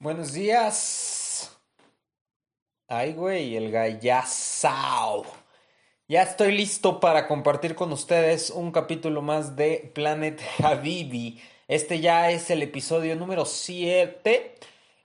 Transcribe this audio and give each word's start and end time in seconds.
Buenos 0.00 0.32
días. 0.32 1.58
Ay, 2.86 3.14
güey, 3.14 3.56
el 3.56 3.72
gallazao. 3.72 5.24
Ya 6.06 6.22
estoy 6.22 6.52
listo 6.56 7.00
para 7.00 7.26
compartir 7.26 7.74
con 7.74 7.92
ustedes 7.92 8.50
un 8.50 8.70
capítulo 8.70 9.22
más 9.22 9.56
de 9.56 9.90
Planet 9.96 10.40
Habibi. 10.62 11.42
Este 11.66 11.98
ya 11.98 12.30
es 12.30 12.48
el 12.50 12.62
episodio 12.62 13.16
número 13.16 13.44
7. 13.44 14.54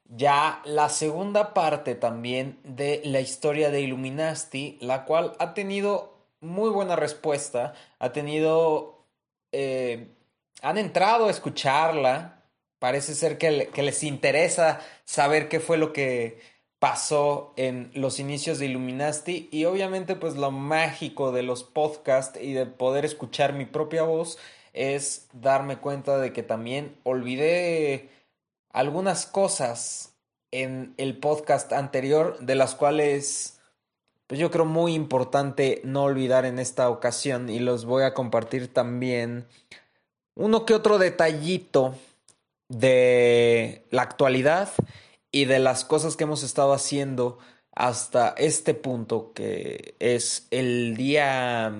Ya 0.09 0.61
la 0.63 0.89
segunda 0.89 1.55
parte 1.55 1.95
también 1.95 2.59
de 2.63 3.01
la 3.03 3.19
historia 3.19 3.71
de 3.71 3.81
Illuminati, 3.81 4.77
la 4.79 5.05
cual 5.05 5.33
ha 5.39 5.55
tenido 5.55 6.19
muy 6.39 6.69
buena 6.69 6.95
respuesta. 6.95 7.73
Ha 7.97 8.11
tenido... 8.11 9.07
Eh, 9.51 10.13
han 10.61 10.77
entrado 10.77 11.25
a 11.25 11.31
escucharla 11.31 12.42
Parece 12.83 13.15
ser 13.15 13.37
que, 13.37 13.69
les 13.81 14.03
interesa 14.03 14.81
saber 15.05 15.47
qué 15.47 15.61
fue 15.61 15.77
lo 15.77 15.93
que 15.93 16.41
pasó 16.79 17.53
en 17.55 17.89
los 17.93 18.19
inicios 18.19 18.59
de 18.59 18.65
Illuminati 18.65 19.47
y 19.53 19.63
obviamente 19.63 20.17
pues 20.17 20.35
lo 20.35 20.51
mágico 20.51 21.31
de 21.31 21.43
los 21.43 21.63
podcasts 21.63 22.37
y 22.41 22.51
de 22.51 22.65
poder 22.65 23.05
escuchar 23.05 23.53
mi 23.53 23.63
propia 23.65 24.03
voz 24.03 24.37
es 24.73 25.29
darme 25.31 25.77
cuenta 25.77 26.17
de 26.17 26.33
que 26.33 26.43
también 26.43 26.97
olvidé 27.03 28.09
algunas 28.69 29.27
cosas 29.27 30.17
en 30.51 30.93
el 30.97 31.17
podcast 31.17 31.71
anterior 31.71 32.37
de 32.39 32.55
las 32.55 32.75
cuales 32.75 33.61
pues 34.27 34.41
yo 34.41 34.51
creo 34.51 34.65
muy 34.65 34.93
importante 34.93 35.79
no 35.85 36.03
olvidar 36.03 36.43
en 36.43 36.59
esta 36.59 36.89
ocasión 36.89 37.49
y 37.49 37.59
los 37.59 37.85
voy 37.85 38.03
a 38.03 38.13
compartir 38.13 38.73
también 38.73 39.47
uno 40.35 40.65
que 40.65 40.73
otro 40.73 40.97
detallito 40.97 41.95
de 42.79 43.85
la 43.91 44.01
actualidad 44.01 44.69
y 45.31 45.45
de 45.45 45.59
las 45.59 45.85
cosas 45.85 46.15
que 46.15 46.25
hemos 46.25 46.43
estado 46.43 46.73
haciendo 46.73 47.39
hasta 47.75 48.29
este 48.37 48.73
punto, 48.73 49.31
que 49.33 49.95
es 49.99 50.47
el 50.51 50.95
día, 50.95 51.73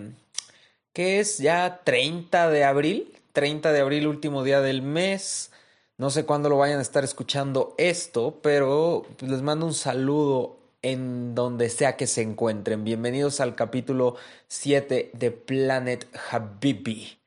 que 0.94 1.20
es 1.20 1.38
ya 1.38 1.82
30 1.84 2.50
de 2.50 2.64
abril, 2.64 3.14
30 3.34 3.72
de 3.72 3.80
abril, 3.80 4.08
último 4.08 4.44
día 4.44 4.62
del 4.62 4.82
mes. 4.82 5.52
No 5.98 6.10
sé 6.10 6.26
cuándo 6.26 6.50
lo 6.50 6.58
vayan 6.58 6.80
a 6.80 6.84
estar 6.84 7.04
escuchando 7.04 7.76
esto, 7.78 8.40
pero 8.42 9.06
les 9.20 9.42
mando 9.42 9.66
un 9.66 9.74
saludo 9.74 10.58
en 10.82 11.36
donde 11.36 11.70
sea 11.70 11.96
que 11.96 12.08
se 12.08 12.22
encuentren. 12.22 12.84
Bienvenidos 12.84 13.40
al 13.40 13.56
capítulo 13.56 14.16
7 14.48 15.12
de 15.14 15.32
Planet 15.32 16.08
Habibi. 16.32 17.23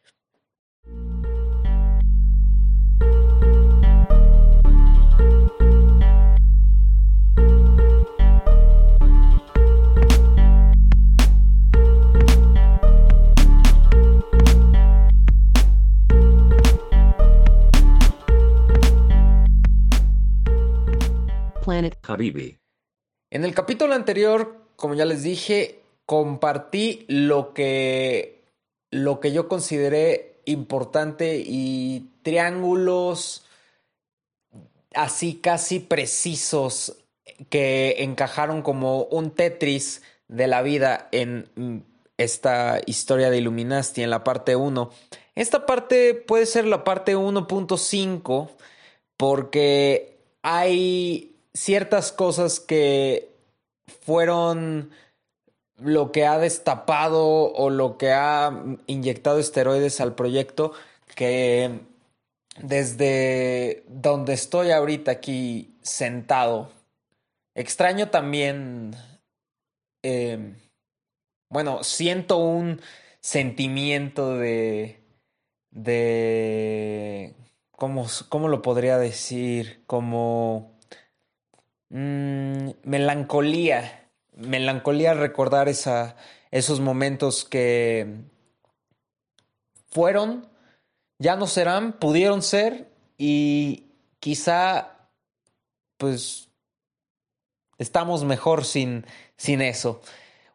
En 23.31 23.45
el 23.45 23.55
capítulo 23.55 23.95
anterior, 23.95 24.57
como 24.77 24.95
ya 24.95 25.05
les 25.05 25.23
dije, 25.23 25.81
compartí 26.05 27.05
lo 27.09 27.53
que, 27.53 28.45
lo 28.91 29.21
que 29.21 29.33
yo 29.33 29.49
consideré 29.49 30.41
importante 30.45 31.43
y 31.45 32.09
triángulos 32.23 33.45
así 34.95 35.35
casi 35.35 35.81
precisos 35.81 36.97
que 37.51 37.97
encajaron 37.99 38.63
como 38.63 39.03
un 39.05 39.31
Tetris 39.31 40.03
de 40.29 40.47
la 40.47 40.63
vida 40.63 41.09
en 41.13 41.85
esta 42.17 42.81
historia 42.87 43.31
de 43.31 43.39
Illuminati 43.39 44.03
en 44.03 44.11
la 44.11 44.25
parte 44.25 44.57
1. 44.57 44.91
Esta 45.35 45.67
parte 45.67 46.15
puede 46.15 46.47
ser 46.47 46.67
la 46.67 46.83
parte 46.83 47.17
1.5 47.17 48.51
porque 49.17 50.19
hay 50.43 51.36
ciertas 51.57 52.13
cosas 52.13 52.61
que 52.61 53.35
fueron 54.05 54.91
lo 55.79 56.13
que 56.13 56.27
ha 56.27 56.39
destapado 56.39 57.25
o 57.53 57.71
lo 57.71 57.97
que 57.97 58.13
ha 58.13 58.53
inyectado 58.87 59.39
esteroides 59.39 60.01
al 60.01 60.15
proyecto 60.15 60.73
que 61.15 61.81
desde 62.59 63.85
donde 63.89 64.35
estoy 64.35 64.71
ahorita 64.71 65.13
aquí 65.13 65.77
sentado 65.83 66.71
extraño 67.55 68.11
también 68.11 68.95
em, 70.03 70.57
bueno 71.49 71.85
siento 71.85 72.37
un 72.37 72.81
sentimiento 73.21 74.37
de 74.37 75.01
de 75.71 77.35
cómo, 77.71 78.07
cómo 78.29 78.49
lo 78.49 78.63
podría 78.63 78.99
decir 78.99 79.83
como 79.87 80.76
Mm, 81.89 82.71
melancolía, 82.83 84.09
melancolía 84.35 85.15
recordar 85.15 85.69
esa, 85.69 86.17
esos 86.51 86.81
momentos 86.81 87.45
que 87.45 88.25
fueron, 89.89 90.49
ya 91.19 91.37
no 91.37 91.47
serán, 91.47 91.93
pudieron 91.93 92.43
ser 92.43 92.91
y 93.19 93.85
quizá 94.19 95.09
pues 95.97 96.49
estamos 97.79 98.25
mejor 98.25 98.65
sin, 98.65 99.07
sin 99.37 99.63
eso. 99.63 100.01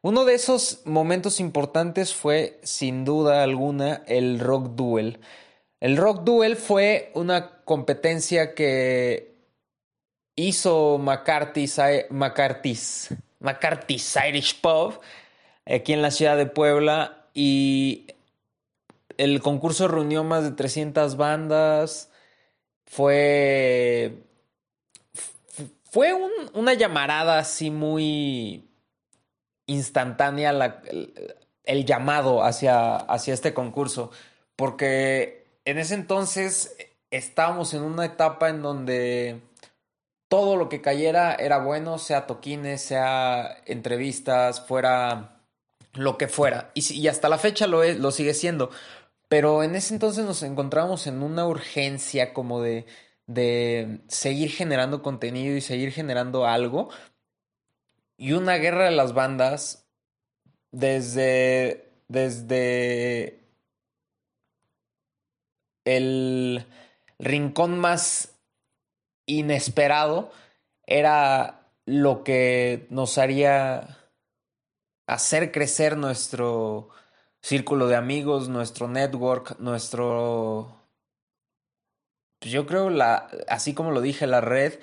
Uno 0.02 0.26
de 0.26 0.34
esos 0.34 0.82
momentos 0.86 1.40
importantes 1.40 2.14
fue, 2.14 2.60
sin 2.64 3.06
duda 3.06 3.44
alguna, 3.44 4.04
el 4.08 4.40
Rock 4.40 4.72
Duel. 4.76 5.20
El 5.80 5.98
Rock 5.98 6.24
Duel 6.24 6.56
fue 6.56 7.12
una 7.16 7.64
competencia 7.64 8.54
que 8.56 9.31
hizo 10.48 10.98
McCarthy's, 10.98 11.80
Irish 14.28 14.62
Pub 14.62 15.00
aquí 15.66 15.94
en 15.94 16.02
la 16.02 16.12
ciudad 16.12 16.38
de 16.38 16.46
Puebla 16.46 17.28
y 17.34 18.08
el 19.18 19.42
concurso 19.42 19.88
reunió 19.88 20.24
más 20.24 20.44
de 20.44 20.52
300 20.52 21.18
bandas. 21.18 22.10
Fue. 22.86 24.24
Fue 25.84 26.14
una 26.54 26.74
llamarada 26.74 27.38
así 27.38 27.70
muy 27.70 28.70
instantánea 29.66 30.80
el, 31.66 31.86
llamado 31.86 32.44
hacia, 32.44 32.96
hacia 32.96 33.34
este 33.34 33.54
concurso. 33.54 34.12
Porque 34.56 35.46
en 35.66 35.78
ese 35.78 35.96
entonces 35.96 36.78
estábamos 37.10 37.74
en 37.74 37.82
una 37.82 38.06
etapa 38.06 38.50
en 38.50 38.62
donde 38.62 39.42
todo 40.32 40.56
lo 40.56 40.70
que 40.70 40.80
cayera 40.80 41.36
era 41.36 41.58
bueno, 41.58 41.98
sea 41.98 42.26
toquines, 42.26 42.82
sea 42.82 43.58
entrevistas, 43.66 44.66
fuera 44.66 45.42
lo 45.92 46.18
que 46.18 46.30
fuera. 46.30 46.72
Y, 46.74 47.10
hasta 47.10 47.28
la 47.28 47.38
fecha 47.38 47.68
lo, 47.68 48.12
sigue 48.12 48.34
siendo. 48.34 48.70
Pero 49.28 49.62
en 49.62 49.76
ese 49.76 49.94
entonces 49.94 50.24
nos 50.24 50.42
encontramos 50.44 51.06
en 51.06 51.22
una 51.22 51.46
urgencia 51.46 52.34
como 52.34 52.62
de, 52.62 52.86
de 53.28 54.00
seguir 54.08 54.52
generando 54.52 55.04
contenido 55.04 55.54
y 55.58 55.60
seguir 55.60 55.92
generando 55.92 56.48
algo. 56.48 56.88
Y 58.16 58.32
una 58.32 58.56
guerra 58.56 58.86
de 58.86 58.92
las 58.92 59.14
bandas 59.14 59.86
desde, 60.72 61.92
desde 62.08 63.44
el 65.84 66.66
rincón 67.20 67.80
más 67.80 68.31
inesperado 69.26 70.32
era 70.86 71.68
lo 71.86 72.24
que 72.24 72.88
nos 72.90 73.18
haría 73.18 73.98
hacer 75.08 75.52
crecer 75.52 75.98
nuestro 75.98 76.90
círculo 77.42 77.88
de 77.88 77.96
amigos, 77.96 78.50
nuestro 78.50 78.88
network, 78.88 79.60
nuestro... 79.60 80.78
Pues 82.40 82.52
yo 82.52 82.66
creo, 82.66 82.90
la, 82.90 83.30
así 83.48 83.74
como 83.74 83.92
lo 83.92 84.02
dije, 84.02 84.26
la 84.26 84.42
red 84.42 84.80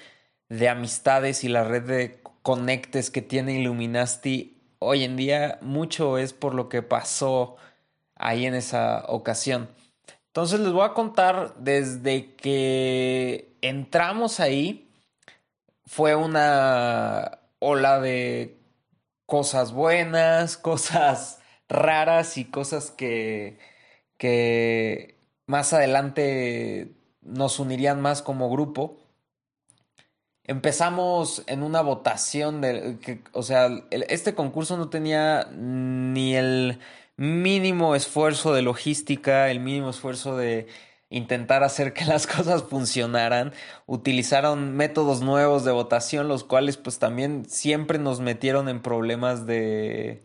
de 0.49 0.69
amistades 0.69 1.45
y 1.45 1.49
la 1.49 1.65
red 1.65 1.83
de 1.83 2.23
conectes 2.43 3.11
que 3.11 3.21
tiene 3.21 3.59
Illuminati 3.59 4.59
hoy 4.79 5.05
en 5.05 5.17
día, 5.17 5.59
mucho 5.61 6.19
es 6.19 6.33
por 6.33 6.55
lo 6.55 6.69
que 6.69 6.83
pasó 6.83 7.57
ahí 8.15 8.47
en 8.47 8.55
esa 8.55 9.05
ocasión. 9.09 9.69
Entonces 10.39 10.61
les 10.61 10.71
voy 10.71 10.85
a 10.85 10.95
contar 10.95 11.57
desde 11.59 12.37
que 12.37 13.57
entramos 13.61 14.39
ahí, 14.39 14.89
fue 15.85 16.15
una 16.15 17.41
ola 17.59 17.99
de 17.99 18.57
cosas 19.27 19.73
buenas, 19.73 20.57
cosas 20.57 21.41
raras 21.69 22.39
y 22.39 22.45
cosas 22.45 22.93
que, 22.93 23.59
que 24.17 25.19
más 25.49 25.73
adelante 25.73 26.93
nos 27.21 27.59
unirían 27.59 28.01
más 28.01 28.23
como 28.23 28.49
grupo. 28.49 28.97
empezamos 30.45 31.43
en 31.49 31.65
una 31.65 31.81
votación 31.81 32.61
de, 32.61 33.01
que, 33.01 33.25
o 33.33 33.43
sea, 33.43 33.71
este 33.91 34.37
concurso 34.37 34.77
no 34.77 34.89
tenía 34.89 35.49
ni 35.51 36.37
el 36.37 36.79
mínimo 37.19 37.95
esfuerzo 37.95 38.55
de 38.55 38.63
logística, 38.63 39.51
el 39.51 39.61
mínimo 39.61 39.91
esfuerzo 39.91 40.37
de 40.37 40.69
intentar 41.11 41.65
hacer 41.65 41.93
que 41.93 42.05
las 42.07 42.27
cosas 42.35 42.63
funcionaran. 42.63 43.53
Utilizaron 43.87 44.77
métodos 44.77 45.21
nuevos 45.21 45.65
de 45.65 45.73
votación, 45.73 46.29
los 46.29 46.45
cuales 46.45 46.77
pues 46.79 46.99
también 46.99 47.45
siempre 47.47 47.99
nos 47.99 48.21
metieron 48.21 48.69
en 48.69 48.81
problemas 48.81 49.47
de, 49.47 50.23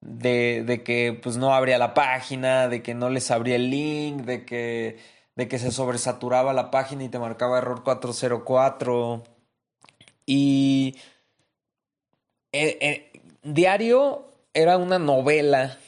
de, 0.00 0.64
de 0.66 0.82
que 0.82 1.18
pues 1.22 1.36
no 1.36 1.54
abría 1.54 1.78
la 1.78 1.94
página, 1.94 2.68
de 2.68 2.82
que 2.82 2.94
no 2.94 3.10
les 3.10 3.30
abría 3.30 3.56
el 3.56 3.70
link, 3.70 4.22
de 4.22 4.44
que, 4.44 4.98
de 5.36 5.48
que 5.48 5.58
se 5.58 5.70
sobresaturaba 5.72 6.52
la 6.54 6.70
página 6.70 7.04
y 7.04 7.08
te 7.10 7.18
marcaba 7.18 7.58
error 7.58 7.84
404. 7.84 9.22
Y 10.26 10.96
eh, 12.52 12.78
eh, 12.80 13.12
diario 13.42 14.30
era 14.54 14.78
una 14.78 14.98
novela, 14.98 15.78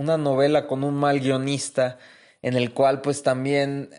una 0.00 0.16
novela 0.16 0.66
con 0.66 0.82
un 0.82 0.94
mal 0.94 1.20
guionista 1.20 1.98
en 2.40 2.56
el 2.56 2.72
cual 2.72 3.02
pues 3.02 3.22
también 3.22 3.90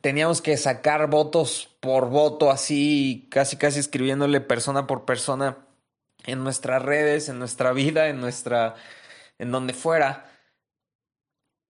teníamos 0.00 0.40
que 0.40 0.56
sacar 0.56 1.10
votos 1.10 1.76
por 1.80 2.08
voto, 2.08 2.52
así 2.52 3.26
casi 3.30 3.56
casi 3.56 3.80
escribiéndole 3.80 4.40
persona 4.40 4.86
por 4.86 5.04
persona 5.04 5.66
en 6.24 6.44
nuestras 6.44 6.82
redes, 6.82 7.28
en 7.28 7.40
nuestra 7.40 7.72
vida, 7.72 8.08
en 8.08 8.20
nuestra, 8.20 8.76
en 9.38 9.50
donde 9.50 9.72
fuera. 9.72 10.30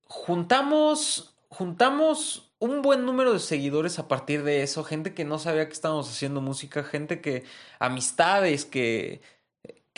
Juntamos, 0.05 1.35
juntamos 1.49 2.53
un 2.59 2.83
buen 2.83 3.07
número 3.07 3.33
de 3.33 3.39
seguidores 3.39 3.99
a 3.99 4.09
partir 4.09 4.43
de 4.43 4.63
eso, 4.63 4.85
gente 4.85 5.15
que 5.15 5.25
no 5.25 5.39
sabía 5.39 5.67
que 5.67 5.73
estábamos 5.73 6.11
haciendo 6.11 6.43
música, 6.43 6.85
gente 6.85 7.23
que, 7.23 7.45
amistades 7.79 8.67
que, 8.67 9.23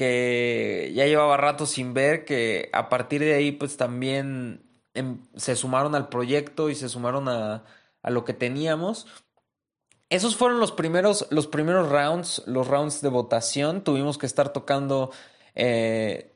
que 0.01 0.93
ya 0.95 1.05
llevaba 1.07 1.37
rato 1.37 1.67
sin 1.67 1.93
ver, 1.93 2.25
que 2.25 2.71
a 2.73 2.89
partir 2.89 3.21
de 3.21 3.35
ahí 3.35 3.53
pues 3.53 3.77
también 3.77 4.71
Em, 4.95 5.19
se 5.37 5.55
sumaron 5.55 5.95
al 5.95 6.09
proyecto 6.09 6.69
y 6.69 6.75
se 6.75 6.89
sumaron 6.89 7.29
a, 7.29 7.65
a, 8.03 8.11
lo 8.11 8.25
que 8.25 8.35
teníamos. 8.35 9.07
Esos 10.09 10.37
fueron 10.37 10.59
los 10.59 10.73
primeros, 10.73 11.29
los 11.31 11.47
primeros 11.47 11.89
rounds, 11.89 12.43
los 12.47 12.67
rounds 12.67 13.01
de 13.01 13.09
votación. 13.09 13.85
Tuvimos 13.85 14.19
que 14.19 14.27
estar 14.27 14.53
tocando, 14.53 15.13
eh, 15.55 16.33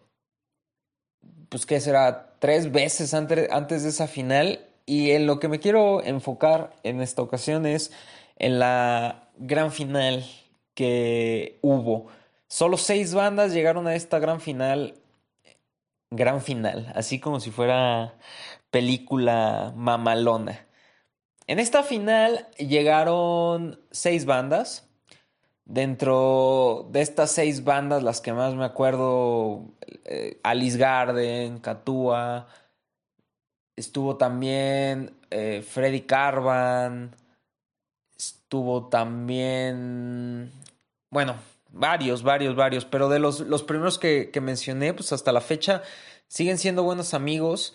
pues 1.48 1.66
qué 1.66 1.80
será, 1.80 2.36
tres 2.38 2.70
veces 2.70 3.12
antes, 3.12 3.50
antes 3.50 3.82
de 3.82 3.88
esa 3.88 4.06
final. 4.06 4.68
Y 4.86 5.10
en 5.10 5.26
lo 5.26 5.40
que 5.40 5.48
me 5.48 5.58
quiero 5.58 6.04
enfocar 6.04 6.76
en 6.84 7.00
esta 7.00 7.22
ocasión 7.22 7.66
es 7.66 7.90
en 8.36 8.60
la 8.60 9.30
gran 9.38 9.72
final 9.72 10.24
que 10.74 11.58
hubo. 11.62 12.06
Solo 12.48 12.76
seis 12.76 13.14
bandas 13.14 13.52
llegaron 13.52 13.86
a 13.86 13.94
esta 13.94 14.18
gran 14.18 14.40
final 14.40 14.94
gran 16.16 16.40
final, 16.40 16.92
así 16.94 17.20
como 17.20 17.40
si 17.40 17.50
fuera 17.50 18.14
película 18.70 19.72
mamalona. 19.76 20.66
En 21.46 21.58
esta 21.58 21.82
final 21.82 22.48
llegaron 22.58 23.80
seis 23.90 24.24
bandas. 24.24 24.88
Dentro 25.66 26.88
de 26.90 27.00
estas 27.00 27.30
seis 27.30 27.64
bandas, 27.64 28.02
las 28.02 28.20
que 28.20 28.34
más 28.34 28.54
me 28.54 28.66
acuerdo, 28.66 29.64
eh, 30.04 30.38
Alice 30.42 30.76
Garden, 30.76 31.58
Katua, 31.58 32.48
estuvo 33.74 34.18
también 34.18 35.16
eh, 35.30 35.64
Freddy 35.66 36.02
Carvan, 36.02 37.16
estuvo 38.14 38.88
también, 38.88 40.52
bueno, 41.10 41.36
Varios, 41.76 42.22
varios, 42.22 42.54
varios. 42.54 42.84
Pero 42.84 43.08
de 43.08 43.18
los, 43.18 43.40
los 43.40 43.64
primeros 43.64 43.98
que, 43.98 44.30
que 44.30 44.40
mencioné, 44.40 44.94
pues 44.94 45.12
hasta 45.12 45.32
la 45.32 45.40
fecha 45.40 45.82
siguen 46.28 46.56
siendo 46.56 46.84
buenos 46.84 47.14
amigos 47.14 47.74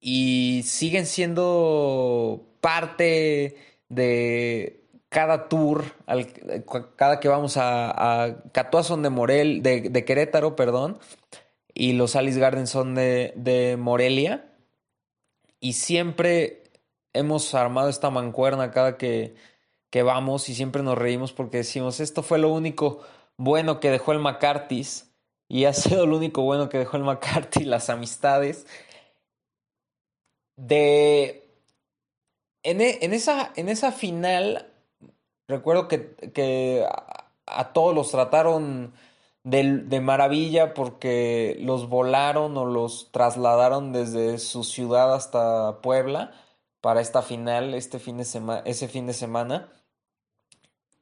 y 0.00 0.62
siguen 0.64 1.06
siendo 1.06 2.46
parte 2.60 3.56
de 3.88 4.84
cada 5.08 5.48
tour, 5.48 5.84
cada 6.96 7.18
que 7.18 7.28
vamos 7.28 7.56
a, 7.56 8.24
a 8.24 8.42
Catuazón 8.52 9.02
de 9.02 9.10
Morel, 9.10 9.62
de, 9.62 9.82
de, 9.82 10.04
Querétaro, 10.04 10.54
perdón, 10.54 10.98
y 11.72 11.94
los 11.94 12.14
Alice 12.14 12.38
Garden 12.38 12.68
son 12.68 12.94
de, 12.94 13.32
de 13.36 13.76
Morelia. 13.76 14.52
Y 15.58 15.72
siempre 15.72 16.62
hemos 17.12 17.54
armado 17.54 17.88
esta 17.88 18.10
mancuerna 18.10 18.70
cada 18.70 18.96
que, 18.98 19.34
que 19.94 20.02
vamos 20.02 20.48
y 20.48 20.56
siempre 20.56 20.82
nos 20.82 20.98
reímos 20.98 21.32
porque 21.32 21.58
decimos, 21.58 22.00
esto 22.00 22.24
fue 22.24 22.40
lo 22.40 22.48
único 22.48 23.02
bueno 23.36 23.78
que 23.78 23.92
dejó 23.92 24.10
el 24.10 24.18
McCarthy's 24.18 25.08
y 25.48 25.66
ha 25.66 25.72
sido 25.72 26.04
lo 26.04 26.16
único 26.16 26.42
bueno 26.42 26.68
que 26.68 26.78
dejó 26.78 26.96
el 26.96 27.04
McCarthy, 27.04 27.64
las 27.64 27.88
amistades. 27.90 28.66
De... 30.56 31.48
En, 32.64 32.80
e, 32.80 32.98
en, 33.02 33.12
esa, 33.12 33.52
en 33.54 33.68
esa 33.68 33.92
final, 33.92 34.66
recuerdo 35.46 35.86
que, 35.86 36.16
que 36.34 36.84
a, 37.46 37.72
todos 37.72 37.94
los 37.94 38.10
trataron 38.10 38.94
de, 39.44 39.78
de, 39.78 40.00
maravilla 40.00 40.74
porque 40.74 41.56
los 41.60 41.88
volaron 41.88 42.56
o 42.56 42.66
los 42.66 43.12
trasladaron 43.12 43.92
desde 43.92 44.38
su 44.38 44.64
ciudad 44.64 45.14
hasta 45.14 45.80
Puebla 45.82 46.32
para 46.80 47.00
esta 47.00 47.22
final, 47.22 47.74
este 47.74 48.00
fin 48.00 48.16
de 48.16 48.24
semana, 48.24 48.62
ese 48.64 48.88
fin 48.88 49.06
de 49.06 49.12
semana 49.12 49.68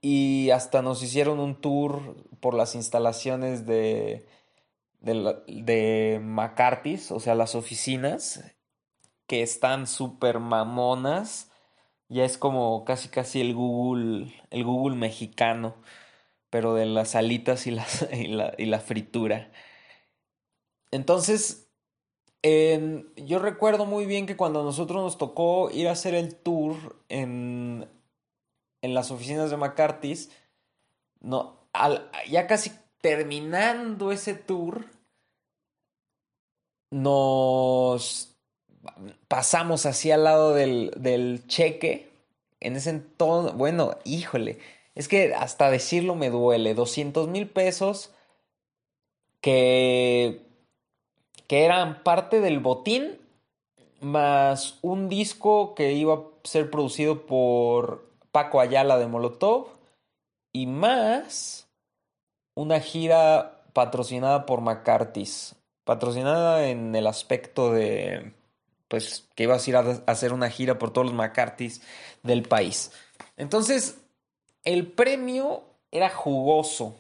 y 0.02 0.50
hasta 0.50 0.82
nos 0.82 1.02
hicieron 1.02 1.38
un 1.38 1.60
tour 1.60 2.16
por 2.40 2.54
las 2.54 2.74
instalaciones 2.74 3.66
de, 3.66 4.26
de, 5.00 6.20
McCarthy's, 6.20 7.12
o 7.12 7.20
sea, 7.20 7.36
las 7.36 7.54
oficinas, 7.54 8.44
que 9.28 9.42
están 9.42 9.86
súper 9.86 10.40
mamonas. 10.40 11.50
Ya 12.08 12.24
es 12.24 12.36
como 12.36 12.84
casi 12.84 13.08
casi 13.08 13.40
el 13.40 13.54
Google, 13.54 14.34
el 14.50 14.64
Google 14.64 14.96
mexicano, 14.96 15.76
pero 16.50 16.74
de 16.74 16.86
las 16.86 17.14
alitas 17.14 17.66
y, 17.68 17.70
y, 18.12 18.26
la, 18.26 18.54
y 18.58 18.66
la 18.66 18.80
fritura. 18.80 19.52
Entonces, 20.90 21.70
yo 22.42 23.38
recuerdo 23.38 23.86
muy 23.86 24.04
bien 24.06 24.26
que 24.26 24.36
cuando 24.36 24.62
a 24.62 24.64
nosotros 24.64 25.00
nos 25.00 25.16
tocó 25.16 25.70
ir 25.70 25.86
a 25.86 25.92
hacer 25.92 26.14
el 26.14 26.34
tour 26.34 27.00
en, 27.08 27.88
en 28.82 28.94
las 28.94 29.10
oficinas 29.10 29.50
de 29.50 29.56
McCarthy's, 29.56 30.30
no, 31.20 31.56
ya 32.28 32.46
casi 32.46 32.72
terminando 33.00 34.12
ese 34.12 34.34
tour, 34.34 34.84
nos 36.90 38.36
pasamos 39.28 39.86
así 39.86 40.10
al 40.10 40.24
lado 40.24 40.54
del, 40.54 40.92
del 40.96 41.46
cheque. 41.46 42.10
En 42.60 42.76
ese 42.76 42.90
entonces, 42.90 43.56
bueno, 43.56 43.96
híjole, 44.04 44.58
es 44.94 45.08
que 45.08 45.34
hasta 45.34 45.70
decirlo 45.70 46.14
me 46.14 46.30
duele. 46.30 46.74
200 46.74 47.28
mil 47.28 47.48
pesos 47.48 48.12
que, 49.40 50.42
que 51.46 51.64
eran 51.64 52.02
parte 52.02 52.40
del 52.40 52.60
botín, 52.60 53.18
más 54.00 54.78
un 54.82 55.08
disco 55.08 55.74
que 55.74 55.92
iba 55.92 56.14
a 56.14 56.22
ser 56.44 56.70
producido 56.70 57.24
por 57.26 58.11
Paco 58.32 58.60
Ayala 58.60 58.98
de 58.98 59.06
Molotov 59.06 59.68
y 60.52 60.66
más 60.66 61.68
una 62.54 62.80
gira 62.80 63.62
patrocinada 63.72 64.46
por 64.46 64.60
McCarthy's. 64.60 65.54
Patrocinada 65.84 66.68
en 66.68 66.94
el 66.94 67.06
aspecto 67.06 67.72
de, 67.72 68.32
pues, 68.88 69.28
que 69.34 69.44
ibas 69.44 69.66
a 69.66 69.70
ir 69.70 69.76
a 69.76 70.02
hacer 70.06 70.32
una 70.32 70.50
gira 70.50 70.78
por 70.78 70.92
todos 70.92 71.08
los 71.08 71.14
McCarthy's 71.14 71.82
del 72.22 72.42
país. 72.42 72.92
Entonces, 73.36 73.98
el 74.64 74.86
premio 74.86 75.64
era 75.90 76.08
jugoso. 76.08 76.94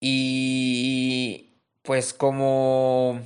Y, 0.00 1.54
pues, 1.82 2.12
como, 2.12 3.20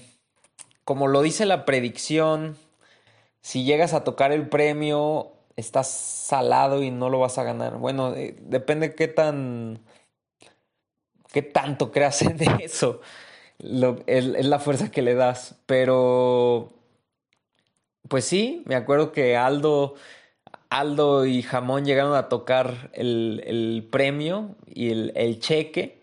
como 0.84 1.08
lo 1.08 1.22
dice 1.22 1.44
la 1.44 1.64
predicción, 1.64 2.56
si 3.40 3.64
llegas 3.64 3.92
a 3.92 4.04
tocar 4.04 4.32
el 4.32 4.48
premio, 4.48 5.32
estás 5.56 5.88
salado 5.90 6.82
y 6.82 6.90
no 6.90 7.10
lo 7.10 7.18
vas 7.18 7.38
a 7.38 7.44
ganar. 7.44 7.76
Bueno, 7.78 8.14
eh, 8.14 8.36
depende 8.40 8.94
qué 8.94 9.08
tan. 9.08 9.80
qué 11.32 11.42
tanto 11.42 11.90
creas 11.90 12.22
en 12.22 12.38
eso. 12.60 13.00
es, 14.06 14.46
la 14.46 14.58
fuerza 14.58 14.90
que 14.90 15.02
le 15.02 15.14
das. 15.14 15.56
Pero. 15.66 16.72
Pues 18.08 18.24
sí, 18.24 18.62
me 18.66 18.74
acuerdo 18.74 19.12
que 19.12 19.36
Aldo. 19.36 19.94
Aldo 20.70 21.26
y 21.26 21.42
Jamón 21.42 21.84
llegaron 21.84 22.14
a 22.14 22.30
tocar 22.30 22.90
el, 22.94 23.86
premio 23.90 24.56
y 24.66 24.90
el, 24.90 25.12
el, 25.16 25.38
cheque. 25.38 26.02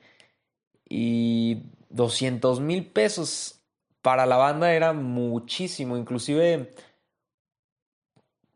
Y 0.87 1.63
200 1.89 2.59
mil 2.59 2.85
pesos 2.85 3.61
para 4.01 4.25
la 4.25 4.37
banda 4.37 4.73
era 4.73 4.93
muchísimo. 4.93 5.97
Inclusive 5.97 6.71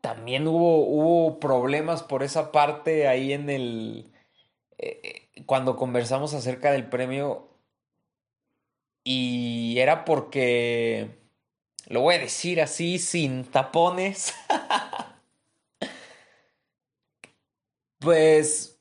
también 0.04 0.46
hubo, 0.46 0.86
hubo 0.86 1.40
problemas 1.40 2.02
por 2.02 2.22
esa 2.22 2.52
parte 2.52 3.08
ahí 3.08 3.32
en 3.32 3.48
el... 3.48 4.12
Eh, 4.76 5.30
cuando 5.46 5.76
conversamos 5.76 6.34
acerca 6.34 6.72
del 6.72 6.90
premio. 6.90 7.48
Y 9.02 9.76
era 9.78 10.04
porque, 10.04 11.08
lo 11.86 12.02
voy 12.02 12.16
a 12.16 12.18
decir 12.18 12.60
así, 12.60 12.98
sin 12.98 13.46
tapones, 13.46 14.34
pues 17.98 18.78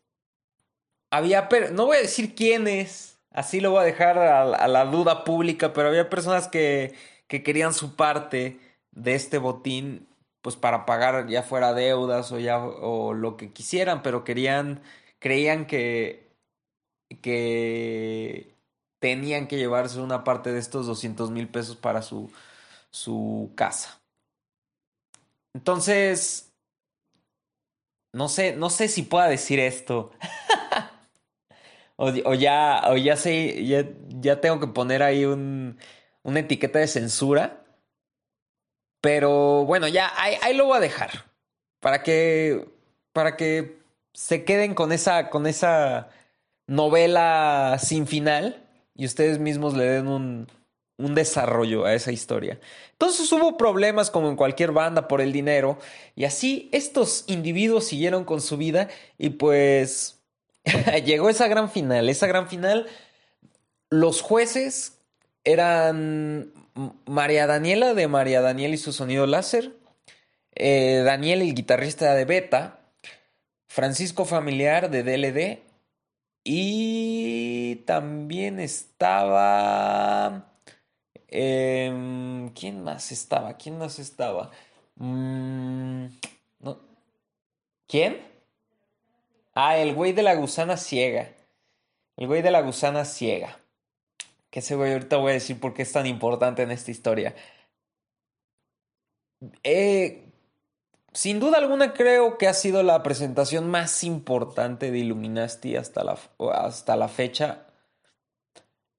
había, 1.10 1.48
no 1.72 1.86
voy 1.86 1.98
a 1.98 2.02
decir 2.02 2.36
quiénes, 2.36 3.18
así 3.32 3.62
lo 3.62 3.72
voy 3.72 3.84
a 3.84 3.86
dejar 3.86 4.18
a, 4.18 4.68
la 4.68 4.84
duda 4.84 5.24
pública, 5.24 5.72
pero 5.72 5.88
había 5.88 6.10
personas 6.10 6.50
que, 6.50 6.96
que 7.28 7.44
querían 7.44 7.74
su 7.74 7.96
parte 7.96 8.60
de 8.92 9.16
este 9.16 9.38
botín 9.38 10.10
pues 10.44 10.58
para 10.58 10.86
pagar 10.86 11.28
ya 11.30 11.44
fuera 11.44 11.74
deudas 11.74 12.32
o 12.34 12.40
ya 12.40 12.60
o 12.64 13.14
lo 13.14 13.38
que 13.38 13.54
quisieran, 13.54 14.04
pero 14.04 14.24
querían 14.26 14.84
creían 15.20 15.68
que 15.68 16.30
que 17.22 18.56
tenían 19.00 19.48
que 19.48 19.58
llevarse 19.58 20.00
una 20.02 20.24
parte 20.24 20.52
de 20.54 20.60
estos 20.60 20.88
200 20.88 21.32
mil 21.32 21.50
pesos 21.50 21.78
para 21.78 22.02
su 22.04 22.32
su 22.92 23.54
casa. 23.56 24.02
Entonces, 25.54 26.54
no 28.14 28.30
sé, 28.30 28.56
no 28.56 28.70
sé 28.70 28.88
si 28.88 29.04
pueda 29.04 29.28
decir 29.28 29.60
esto. 29.60 30.12
o, 31.96 32.34
ya, 32.34 32.84
o 32.90 32.98
ya 32.98 33.16
sé, 33.18 33.66
ya, 33.66 33.86
ya 34.10 34.42
tengo 34.42 34.60
que 34.60 34.68
poner 34.68 35.04
ahí 35.04 35.26
un, 35.26 35.78
una 36.24 36.40
etiqueta 36.42 36.80
de 36.80 36.88
censura 36.88 37.63
pero 39.04 39.66
bueno, 39.66 39.90
ya 39.90 40.14
ahí, 40.16 40.56
lo 40.56 40.68
voy 40.68 40.78
a 40.78 40.80
dejar. 40.80 41.26
Para 41.82 42.04
que. 42.04 42.70
Para 43.12 43.36
que 43.36 43.80
se 44.14 44.46
queden 44.46 44.76
con 44.76 44.94
esa. 44.94 45.30
con 45.30 45.46
esa 45.46 46.08
novela 46.68 47.80
sin 47.82 48.08
final. 48.08 48.66
Y 48.96 49.06
ustedes 49.06 49.40
mismos 49.40 49.74
le 49.74 49.84
den 49.84 50.08
un, 50.08 50.48
un 50.96 51.16
desarrollo 51.16 51.84
a 51.84 51.94
esa 51.94 52.14
historia. 52.14 52.62
Entonces 52.94 53.30
hubo 53.34 53.58
problemas 53.58 54.10
como 54.10 54.30
en 54.30 54.38
cualquier 54.38 54.72
banda 54.72 55.10
por 55.10 55.20
el 55.20 55.34
dinero. 55.34 55.78
Y 56.16 56.24
así 56.24 56.70
estos 56.72 57.26
individuos 57.28 57.84
siguieron 57.84 58.24
con 58.24 58.40
su 58.40 58.56
vida. 58.56 58.88
Y 59.18 59.32
pues. 59.32 60.22
llegó 61.06 61.28
esa 61.28 61.50
gran 61.50 61.70
final. 61.70 62.08
Esa 62.08 62.28
gran 62.28 62.48
final. 62.48 62.88
Los 63.90 64.22
jueces 64.22 64.98
eran 65.44 66.54
María 67.06 67.48
Daniela 67.48 67.94
de 67.94 68.08
María 68.08 68.42
Daniel 68.42 68.74
y 68.74 68.78
su 68.78 68.94
sonido 68.94 69.28
láser, 69.28 69.76
eh, 70.56 71.04
Daniel 71.06 71.42
el 71.42 71.54
guitarrista 71.54 72.14
de 72.16 72.26
Beta, 72.26 72.80
Francisco 73.68 74.26
Familiar 74.26 74.90
de 74.90 75.04
DLD 75.04 75.60
y 76.44 77.76
también 77.86 78.60
estaba... 78.60 80.50
Em, 81.28 82.50
¿Quién 82.50 82.84
más 82.84 83.12
estaba? 83.12 83.58
¿Quién 83.58 83.80
más 83.80 83.98
estaba? 83.98 84.52
Mm, 84.96 86.06
¿Quién? 87.88 88.22
Ah, 89.56 89.78
el 89.78 89.94
güey 89.94 90.14
de 90.14 90.24
la 90.24 90.36
gusana 90.36 90.78
ciega. 90.78 91.32
El 92.18 92.28
güey 92.28 92.42
de 92.44 92.52
la 92.52 92.62
gusana 92.62 93.06
ciega 93.06 93.58
que 94.54 94.60
ese 94.60 94.76
güey 94.76 94.94
ahorita 94.94 95.18
voy 95.18 95.32
a 95.32 95.34
decir 95.34 95.60
por 95.60 95.74
qué 95.74 95.82
es 95.82 95.92
tan 95.92 96.06
importante 96.06 96.62
en 96.62 96.70
esta 96.70 96.92
historia. 96.92 97.34
Eh, 99.64 100.32
sin 101.12 101.40
duda 101.40 101.58
alguna 101.58 101.94
creo 101.94 102.38
que 102.38 102.48
ha 102.48 102.54
sido 102.54 102.84
la 102.84 103.02
presentación 103.02 103.68
más 103.72 104.04
importante 104.04 104.92
de 104.92 105.00
Illuminati 105.00 105.76
hasta 105.76 106.04
la, 106.04 106.20
hasta 106.54 106.96
la 106.96 107.08
fecha. 107.08 107.66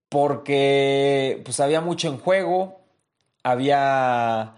Porque 0.08 1.40
pues 1.44 1.60
había 1.60 1.80
mucho 1.80 2.08
en 2.08 2.18
juego. 2.18 2.80
Había 3.44 4.56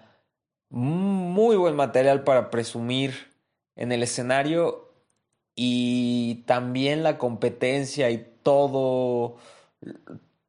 muy 0.71 1.57
buen 1.57 1.77
material 1.77 2.25
para 2.25 2.49
presumir 2.49 3.35
en 3.75 3.93
el 3.93 4.03
escenario. 4.03 4.95
Y 5.55 6.45
también 6.47 7.03
la 7.03 7.19
competencia 7.19 8.09
y 8.09 8.27
todo 8.43 9.37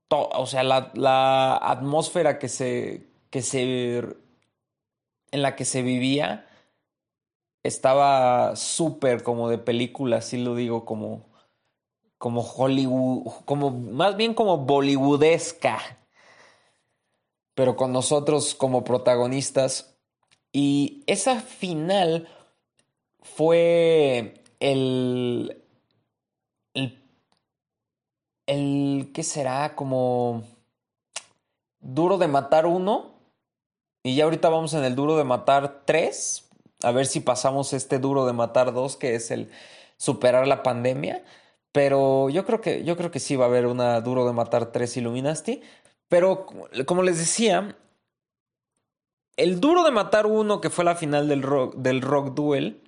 o 0.10 0.46
sea, 0.46 0.64
la, 0.64 1.58
atmósfera 1.58 2.40
que 2.40 2.50
se, 2.50 3.08
que 3.30 3.42
se, 3.42 3.98
en 5.32 5.42
la 5.42 5.56
que 5.56 5.66
se 5.66 5.82
vivía 5.82 6.48
estaba 7.64 8.56
súper 8.56 9.24
como 9.24 9.50
de 9.50 9.58
película, 9.58 10.18
así 10.18 10.38
lo 10.38 10.56
digo, 10.56 10.86
como, 10.86 11.26
como 12.18 12.42
Hollywood, 12.42 13.34
como, 13.46 13.72
más 13.72 14.16
bien 14.16 14.34
como 14.34 14.60
bollywoodesca, 14.60 15.80
pero 17.54 17.76
con 17.76 17.92
nosotros 17.92 18.56
como 18.56 18.84
protagonistas. 18.84 19.98
Y 20.54 21.04
esa 21.08 21.42
final 21.42 22.30
fue 23.22 24.44
el, 24.60 25.62
el 26.74 27.07
el, 28.48 29.12
¿qué 29.14 29.24
será? 29.24 29.76
Como 29.76 30.44
duro 31.80 32.18
de 32.18 32.28
matar 32.28 32.66
uno. 32.66 33.14
Y 34.04 34.16
ya 34.16 34.24
ahorita 34.24 34.50
vamos 34.50 34.74
en 34.74 34.84
el 34.84 34.96
duro 34.96 35.18
de 35.18 35.24
matar 35.24 35.84
tres. 35.86 36.50
A 36.82 36.92
ver 36.92 37.06
si 37.06 37.20
pasamos 37.20 37.74
este 37.74 38.00
duro 38.00 38.26
de 38.26 38.34
matar 38.34 38.74
dos, 38.74 38.96
que 38.96 39.16
es 39.16 39.32
el 39.32 39.52
superar 39.98 40.48
la 40.48 40.64
pandemia. 40.64 41.24
Pero 41.72 42.30
yo 42.30 42.46
creo 42.46 42.62
que, 42.62 42.84
yo 42.84 42.98
creo 42.98 43.12
que 43.12 43.20
sí 43.20 43.36
va 43.36 43.46
a 43.46 43.50
haber 43.50 43.68
una 43.68 44.02
duro 44.02 44.26
de 44.26 44.34
matar 44.34 44.72
tres 44.72 44.98
Illuminati. 44.98 45.62
Pero 46.08 46.48
como 46.86 47.04
les 47.04 47.18
decía, 47.18 47.78
el 49.36 49.60
duro 49.60 49.84
de 49.84 49.92
matar 49.92 50.26
uno, 50.26 50.62
que 50.62 50.70
fue 50.70 50.86
la 50.86 50.96
final 50.96 51.28
del 51.28 51.44
rock, 51.44 51.76
del 51.76 52.02
rock 52.02 52.34
duel, 52.34 52.82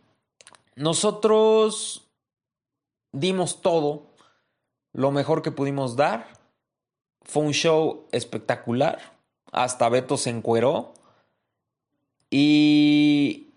nosotros 0.75 2.07
dimos 3.11 3.61
todo 3.61 4.08
lo 4.93 5.11
mejor 5.11 5.41
que 5.41 5.51
pudimos 5.51 5.95
dar. 5.95 6.27
Fue 7.21 7.43
un 7.43 7.53
show 7.53 8.07
espectacular. 8.11 8.99
Hasta 9.51 9.89
Beto 9.89 10.17
se 10.17 10.29
encueró. 10.29 10.93
Y 12.29 13.49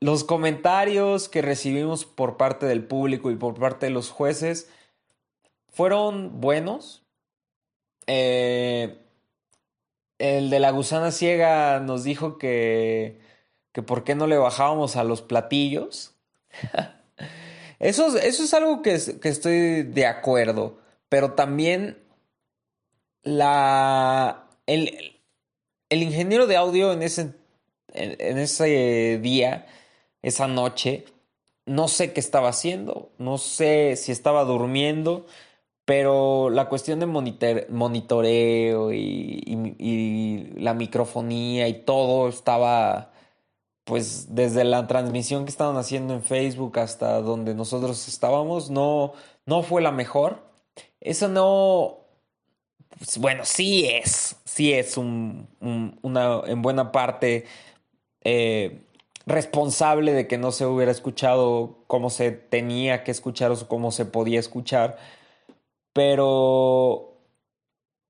los 0.00 0.24
comentarios 0.24 1.28
que 1.28 1.42
recibimos 1.42 2.04
por 2.04 2.36
parte 2.36 2.66
del 2.66 2.84
público 2.84 3.30
y 3.30 3.36
por 3.36 3.54
parte 3.58 3.86
de 3.86 3.92
los 3.92 4.10
jueces 4.10 4.68
fueron 5.68 6.40
buenos. 6.40 7.02
Eh, 8.06 8.98
el 10.18 10.50
de 10.50 10.60
la 10.60 10.70
gusana 10.70 11.10
ciega 11.10 11.80
nos 11.80 12.04
dijo 12.04 12.38
que, 12.38 13.20
que 13.72 13.82
por 13.82 14.04
qué 14.04 14.14
no 14.14 14.26
le 14.26 14.38
bajábamos 14.38 14.96
a 14.96 15.04
los 15.04 15.22
platillos. 15.22 16.14
Eso, 17.78 18.16
eso 18.16 18.44
es 18.44 18.54
algo 18.54 18.82
que, 18.82 18.98
que, 19.20 19.28
estoy 19.28 19.82
de 19.82 20.06
acuerdo, 20.06 20.78
pero 21.08 21.32
también 21.32 21.98
la, 23.22 24.48
el, 24.66 25.20
el 25.88 26.02
ingeniero 26.02 26.46
de 26.46 26.56
audio 26.56 26.92
en 26.92 27.02
ese, 27.02 27.34
en, 27.92 28.38
ese 28.38 29.18
día, 29.22 29.66
esa 30.22 30.46
noche, 30.46 31.04
no 31.66 31.88
sé 31.88 32.12
qué 32.12 32.20
estaba 32.20 32.48
haciendo, 32.48 33.10
no 33.18 33.38
sé 33.38 33.96
si 33.96 34.12
estaba 34.12 34.44
durmiendo, 34.44 35.26
pero 35.84 36.50
la 36.50 36.68
cuestión 36.68 37.00
de 37.00 37.06
monitoreo 37.06 38.92
y, 38.92 39.42
y, 39.78 40.60
la 40.60 40.74
microfonía 40.74 41.68
y 41.68 41.84
todo 41.84 42.28
estaba 42.28 43.12
pues 43.86 44.34
desde 44.34 44.64
la 44.64 44.88
transmisión 44.88 45.44
que 45.44 45.50
estaban 45.50 45.76
haciendo 45.76 46.12
en 46.14 46.22
Facebook 46.24 46.80
hasta 46.80 47.20
donde 47.22 47.54
nosotros 47.54 48.08
estábamos, 48.08 48.68
no, 48.68 49.12
no 49.46 49.62
fue 49.62 49.80
la 49.80 49.92
mejor. 49.92 50.42
Eso 51.00 51.28
no, 51.28 51.98
pues, 52.98 53.18
bueno, 53.18 53.44
sí 53.44 53.86
es, 53.86 54.36
sí 54.44 54.72
es 54.72 54.96
un, 54.96 55.48
una, 56.02 56.40
en 56.46 56.62
buena 56.62 56.90
parte 56.90 57.44
eh, 58.22 58.82
responsable 59.24 60.12
de 60.14 60.26
que 60.26 60.36
no 60.36 60.50
se 60.50 60.66
hubiera 60.66 60.90
escuchado 60.90 61.84
como 61.86 62.10
se 62.10 62.32
tenía 62.32 63.04
que 63.04 63.12
escuchar 63.12 63.52
o 63.52 63.68
como 63.68 63.92
se 63.92 64.04
podía 64.04 64.40
escuchar, 64.40 64.98
pero 65.92 67.20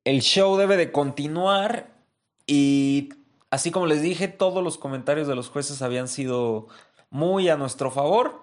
el 0.04 0.22
show 0.22 0.56
debe 0.56 0.78
de 0.78 0.90
continuar 0.90 1.90
y 2.46 3.10
Así 3.56 3.70
como 3.70 3.86
les 3.86 4.02
dije, 4.02 4.28
todos 4.28 4.62
los 4.62 4.76
comentarios 4.76 5.26
de 5.26 5.34
los 5.34 5.48
jueces 5.48 5.80
habían 5.80 6.08
sido 6.08 6.68
muy 7.08 7.48
a 7.48 7.56
nuestro 7.56 7.90
favor. 7.90 8.42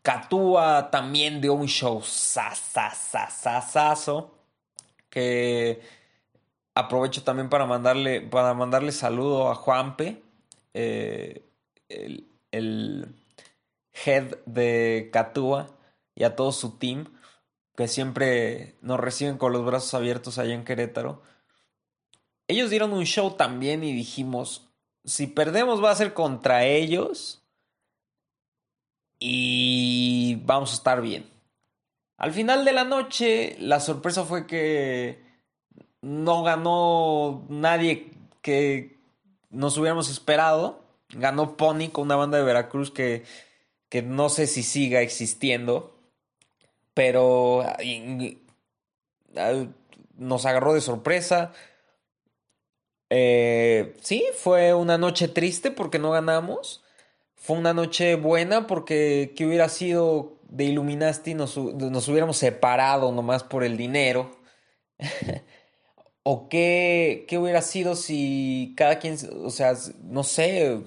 Catúa 0.00 0.90
también 0.90 1.42
dio 1.42 1.52
un 1.52 1.68
show 1.68 2.00
sasasasasazo 2.00 4.34
que 5.10 5.82
aprovecho 6.74 7.22
también 7.24 7.50
para 7.50 7.66
mandarle, 7.66 8.22
para 8.22 8.54
mandarle 8.54 8.92
saludo 8.92 9.50
a 9.50 9.54
Juanpe, 9.54 10.22
eh, 10.72 11.44
el 11.90 13.14
head 13.92 14.38
de 14.46 15.10
Katua 15.12 15.76
y 16.14 16.24
a 16.24 16.36
todo 16.36 16.52
su 16.52 16.78
team, 16.78 17.04
que 17.76 17.86
siempre 17.86 18.76
nos 18.80 18.98
reciben 18.98 19.36
con 19.36 19.52
los 19.52 19.62
brazos 19.62 19.92
abiertos 19.92 20.38
allá 20.38 20.54
en 20.54 20.64
Querétaro. 20.64 21.20
Ellos 22.52 22.68
dieron 22.68 22.92
un 22.92 23.06
show 23.06 23.30
también 23.30 23.82
y 23.82 23.94
dijimos, 23.94 24.68
si 25.06 25.26
perdemos 25.26 25.82
va 25.82 25.90
a 25.90 25.96
ser 25.96 26.12
contra 26.12 26.66
ellos 26.66 27.42
y 29.18 30.38
vamos 30.44 30.72
a 30.72 30.74
estar 30.74 31.00
bien. 31.00 31.24
Al 32.18 32.30
final 32.32 32.66
de 32.66 32.72
la 32.72 32.84
noche, 32.84 33.56
la 33.58 33.80
sorpresa 33.80 34.24
fue 34.24 34.46
que 34.46 35.24
no 36.02 36.42
ganó 36.42 37.46
nadie 37.48 38.12
que 38.42 38.98
nos 39.48 39.78
hubiéramos 39.78 40.10
esperado. 40.10 40.84
Ganó 41.08 41.56
Pony 41.56 41.88
con 41.90 42.04
una 42.04 42.16
banda 42.16 42.36
de 42.36 42.44
Veracruz 42.44 42.90
que, 42.90 43.24
que 43.88 44.02
no 44.02 44.28
sé 44.28 44.46
si 44.46 44.62
siga 44.62 45.00
existiendo, 45.00 45.96
pero 46.92 47.64
nos 50.18 50.44
agarró 50.44 50.74
de 50.74 50.82
sorpresa. 50.82 51.54
Eh, 53.14 53.94
sí, 54.00 54.24
fue 54.34 54.72
una 54.72 54.96
noche 54.96 55.28
triste 55.28 55.70
porque 55.70 55.98
no 55.98 56.12
ganamos. 56.12 56.82
Fue 57.36 57.58
una 57.58 57.74
noche 57.74 58.14
buena 58.16 58.66
porque 58.66 59.34
que 59.36 59.46
hubiera 59.46 59.68
sido 59.68 60.38
de 60.48 60.64
Illuminati 60.64 61.34
nos, 61.34 61.58
nos 61.58 62.08
hubiéramos 62.08 62.38
separado 62.38 63.12
nomás 63.12 63.44
por 63.44 63.64
el 63.64 63.76
dinero. 63.76 64.34
¿O 66.22 66.48
qué, 66.48 67.26
qué 67.28 67.36
hubiera 67.36 67.60
sido 67.60 67.96
si 67.96 68.74
cada 68.78 68.98
quien, 68.98 69.18
o 69.44 69.50
sea, 69.50 69.74
no 70.04 70.24
sé, 70.24 70.80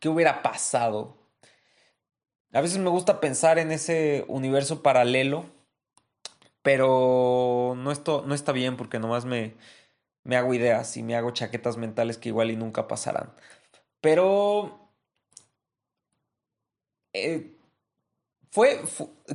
qué 0.00 0.10
hubiera 0.10 0.42
pasado? 0.42 1.16
A 2.52 2.60
veces 2.60 2.78
me 2.78 2.90
gusta 2.90 3.20
pensar 3.20 3.58
en 3.58 3.72
ese 3.72 4.26
universo 4.28 4.82
paralelo, 4.82 5.46
pero 6.62 7.74
no, 7.76 7.90
esto, 7.90 8.22
no 8.26 8.34
está 8.34 8.52
bien 8.52 8.76
porque 8.76 8.98
nomás 8.98 9.24
me, 9.24 9.54
me 10.24 10.36
hago 10.36 10.54
ideas 10.54 10.96
y 10.96 11.02
me 11.02 11.16
hago 11.16 11.32
chaquetas 11.32 11.76
mentales 11.76 12.18
que 12.18 12.28
igual 12.30 12.50
y 12.50 12.56
nunca 12.56 12.88
pasarán. 12.88 13.34
Pero... 14.00 14.78
Eh, 17.14 17.56
fue, 18.50 18.82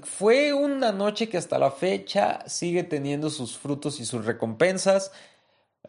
fue, 0.04 0.54
una 0.54 0.92
noche 0.92 1.30
que 1.30 1.38
hasta 1.38 1.58
la 1.60 1.72
fecha 1.72 2.48
sigue 2.48 2.84
teniendo 2.84 3.30
sus 3.32 3.58
frutos 3.58 4.00
y 4.00 4.06
sus 4.06 4.26
recompensas. 4.26 5.12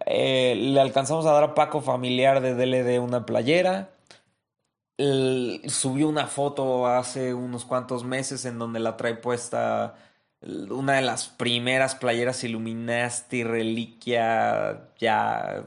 Eh, 0.07 0.55
le 0.57 0.81
alcanzamos 0.81 1.27
a 1.27 1.33
dar 1.33 1.45
a 1.45 1.55
Paco 1.55 1.81
familiar 1.83 2.41
de 2.41 2.55
DLD 2.55 3.01
una 3.03 3.27
playera. 3.27 3.91
subió 5.69 6.09
una 6.09 6.27
foto 6.27 6.87
hace 6.87 7.35
unos 7.35 7.65
cuantos 7.65 8.05
meses 8.05 8.45
en 8.45 8.59
donde 8.59 8.81
la 8.81 8.97
trae 8.97 9.15
puesta 9.15 9.95
una 10.41 10.95
de 10.95 11.03
las 11.03 11.29
primeras 11.29 11.95
playeras 11.95 12.45
Illuminati, 12.45 13.45
reliquia, 13.45 14.91
ya 14.99 15.67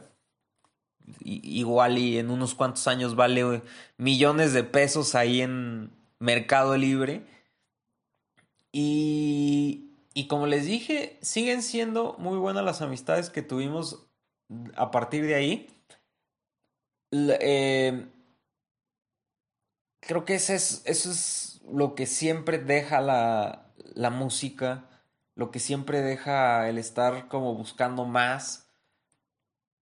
igual 1.23 1.97
y 1.97 2.17
en 2.17 2.29
unos 2.29 2.55
cuantos 2.55 2.87
años 2.87 3.15
vale 3.15 3.61
millones 3.97 4.53
de 4.53 4.63
pesos 4.63 5.15
ahí 5.15 5.41
en 5.41 5.91
Mercado 6.19 6.77
Libre. 6.77 7.25
Y, 8.71 9.91
y 10.13 10.27
como 10.27 10.47
les 10.47 10.65
dije, 10.65 11.17
siguen 11.21 11.61
siendo 11.61 12.15
muy 12.17 12.37
buenas 12.37 12.63
las 12.63 12.81
amistades 12.81 13.29
que 13.29 13.41
tuvimos 13.41 14.07
a 14.75 14.91
partir 14.91 15.25
de 15.25 15.35
ahí. 15.35 15.67
Eh, 17.11 18.07
creo 19.99 20.23
que 20.23 20.35
eso 20.35 20.53
es, 20.53 20.81
eso 20.85 21.11
es 21.11 21.61
lo 21.69 21.95
que 21.95 22.05
siempre 22.05 22.57
deja 22.57 23.01
la, 23.01 23.60
la 23.93 24.09
música, 24.09 24.85
lo 25.35 25.51
que 25.51 25.59
siempre 25.59 26.01
deja 26.01 26.67
el 26.69 26.77
estar 26.77 27.27
como 27.27 27.55
buscando 27.55 28.05
más. 28.05 28.69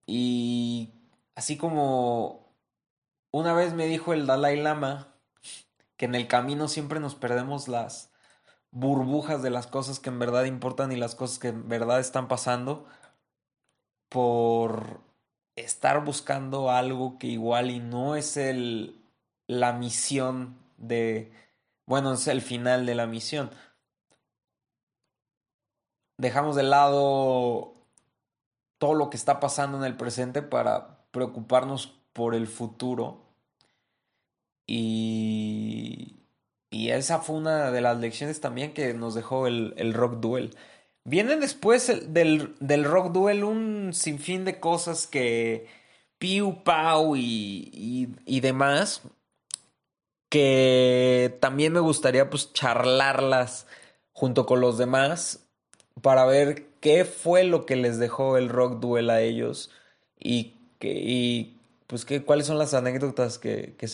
Y 0.05 0.93
así 1.35 1.57
como 1.57 2.53
una 3.31 3.53
vez 3.53 3.73
me 3.73 3.85
dijo 3.85 4.13
el 4.13 4.25
Dalai 4.25 4.57
Lama 4.57 5.13
que 5.97 6.05
en 6.05 6.15
el 6.15 6.27
camino 6.27 6.67
siempre 6.67 6.99
nos 6.99 7.15
perdemos 7.15 7.67
las 7.67 8.11
burbujas 8.71 9.41
de 9.43 9.49
las 9.49 9.67
cosas 9.67 9.99
que 9.99 10.09
en 10.09 10.19
verdad 10.19 10.45
importan 10.45 10.91
y 10.91 10.95
las 10.95 11.15
cosas 11.15 11.39
que 11.39 11.49
en 11.49 11.67
verdad 11.67 11.99
están 11.99 12.27
pasando 12.27 12.85
por 14.07 15.01
estar 15.55 16.03
buscando 16.05 16.71
algo 16.71 17.19
que 17.19 17.27
igual 17.27 17.69
y 17.69 17.79
no 17.79 18.15
es 18.15 18.37
el 18.37 18.95
la 19.47 19.73
misión 19.73 20.57
de 20.77 21.31
bueno, 21.85 22.13
es 22.13 22.27
el 22.27 22.41
final 22.41 22.85
de 22.85 22.95
la 22.95 23.07
misión 23.07 23.49
dejamos 26.19 26.55
de 26.55 26.63
lado 26.63 27.73
todo 28.77 28.93
lo 28.93 29.09
que 29.09 29.17
está 29.17 29.39
pasando 29.39 29.77
en 29.77 29.85
el 29.85 29.97
presente 29.97 30.41
para 30.41 30.99
preocuparnos 31.11 31.87
por 32.13 32.35
el 32.35 32.47
futuro. 32.47 33.25
Y, 34.67 36.17
y 36.69 36.89
esa 36.89 37.19
fue 37.19 37.37
una 37.37 37.71
de 37.71 37.81
las 37.81 37.99
lecciones 37.99 38.41
también 38.41 38.73
que 38.73 38.93
nos 38.93 39.15
dejó 39.15 39.47
el, 39.47 39.93
Rock 39.93 40.19
Duel. 40.19 40.55
Viene 41.05 41.37
después 41.37 41.87
del, 42.13 42.55
del, 42.59 42.83
Rock 42.83 43.11
Duel 43.11 43.43
un 43.43 43.93
sinfín 43.93 44.45
de 44.45 44.59
cosas 44.59 45.07
que 45.07 45.67
Piu 46.19 46.63
Pau 46.63 47.15
y, 47.15 48.13
y, 48.25 48.39
demás 48.41 49.01
que 50.29 51.37
también 51.41 51.73
me 51.73 51.79
gustaría 51.79 52.29
pues 52.29 52.53
charlarlas 52.53 53.65
junto 54.11 54.45
con 54.45 54.61
los 54.61 54.77
demás 54.77 55.48
para 56.01 56.25
ver 56.25 56.65
qué 56.79 57.05
fue 57.05 57.43
lo 57.43 57.65
que 57.65 57.75
les 57.75 57.99
dejó 57.99 58.37
el 58.37 58.49
rock 58.49 58.79
duel 58.79 59.09
a 59.09 59.21
ellos 59.21 59.71
y, 60.19 60.55
que, 60.79 60.93
y 60.93 61.57
pues 61.87 62.05
qué, 62.05 62.23
cuáles 62.23 62.47
son 62.47 62.57
las 62.57 62.73
anécdotas 62.73 63.37
que, 63.39 63.75
que 63.77 63.87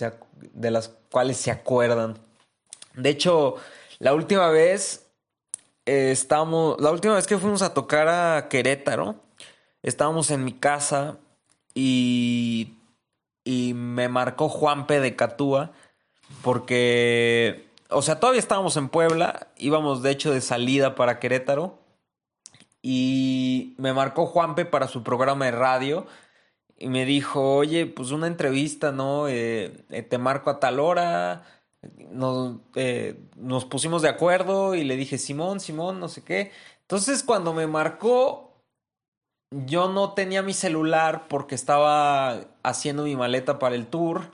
de 0.54 0.72
las 0.72 0.90
cuales 1.12 1.38
se 1.38 1.52
acuerdan. 1.52 2.20
De 2.96 3.10
hecho, 3.10 3.56
la 4.00 4.14
última 4.14 4.50
vez 4.50 5.08
eh, 5.86 6.12
estábamos, 6.12 6.80
la 6.80 6.92
última 6.92 7.16
vez 7.16 7.28
que 7.28 7.38
fuimos 7.38 7.62
a 7.62 7.74
tocar 7.74 8.08
a 8.08 8.48
Querétaro, 8.50 9.16
estábamos 9.84 10.32
en 10.32 10.44
mi 10.44 10.54
casa 10.54 11.18
y, 11.74 12.74
y 13.44 13.74
me 13.74 14.10
marcó 14.10 14.50
Juanpe 14.50 15.00
de 15.00 15.16
Catúa 15.16 15.72
porque, 16.42 17.70
o 17.90 18.02
sea, 18.02 18.20
todavía 18.20 18.40
estábamos 18.40 18.78
en 18.78 18.90
Puebla, 18.90 19.48
íbamos 19.58 20.02
de 20.02 20.12
hecho 20.12 20.32
de 20.32 20.42
salida 20.42 20.96
para 20.96 21.20
Querétaro 21.20 21.85
y 22.88 23.74
me 23.80 23.94
marcó 23.94 24.28
Juanpe 24.28 24.64
para 24.64 24.88
su 24.88 25.02
programa 25.02 25.46
de 25.46 25.52
radio 25.52 26.06
y 26.78 26.88
me 26.90 27.06
dijo, 27.06 27.56
oye, 27.56 27.88
pues 27.88 28.12
una 28.12 28.28
entrevista, 28.28 28.92
¿no? 28.92 29.28
Eh, 29.28 29.86
eh, 29.90 30.04
te 30.04 30.20
marco 30.20 30.52
a 30.52 30.60
tal 30.60 30.80
hora. 30.80 31.44
Nos, 32.12 32.60
eh, 32.76 33.20
nos 33.38 33.66
pusimos 33.66 34.04
de 34.04 34.10
acuerdo 34.10 34.76
y 34.76 34.84
le 34.84 34.98
dije, 34.98 35.18
Simón, 35.18 35.60
Simón, 35.62 36.00
no 36.00 36.10
sé 36.10 36.24
qué. 36.24 36.52
Entonces 36.82 37.24
cuando 37.24 37.54
me 37.56 37.66
marcó, 37.66 38.64
yo 39.50 39.90
no 39.90 40.14
tenía 40.14 40.44
mi 40.44 40.54
celular 40.54 41.28
porque 41.28 41.56
estaba 41.56 42.42
haciendo 42.62 43.06
mi 43.06 43.16
maleta 43.16 43.58
para 43.58 43.74
el 43.74 43.88
tour 43.88 44.32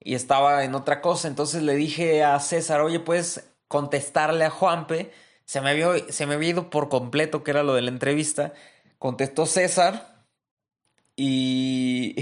y 0.00 0.14
estaba 0.14 0.64
en 0.64 0.74
otra 0.74 1.02
cosa. 1.02 1.28
Entonces 1.28 1.62
le 1.62 1.74
dije 1.76 2.24
a 2.24 2.40
César, 2.40 2.80
oye, 2.80 3.00
puedes 3.00 3.52
contestarle 3.68 4.46
a 4.46 4.50
Juanpe 4.50 5.12
se 5.52 5.60
me, 5.60 5.68
había, 5.68 6.10
se 6.10 6.26
me 6.26 6.32
había 6.32 6.48
ido 6.48 6.70
por 6.70 6.88
completo 6.88 7.44
que 7.44 7.50
era 7.50 7.62
lo 7.62 7.74
de 7.74 7.82
la 7.82 7.90
entrevista. 7.90 8.54
Contestó 8.98 9.44
César 9.44 10.24
y, 11.14 12.16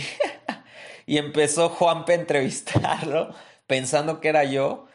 y 1.06 1.16
empezó 1.18 1.68
Juanpe 1.68 2.14
a 2.14 2.16
entrevistarlo 2.16 3.32
pensando 3.68 4.20
que 4.20 4.30
era 4.30 4.42
yo. 4.42 4.88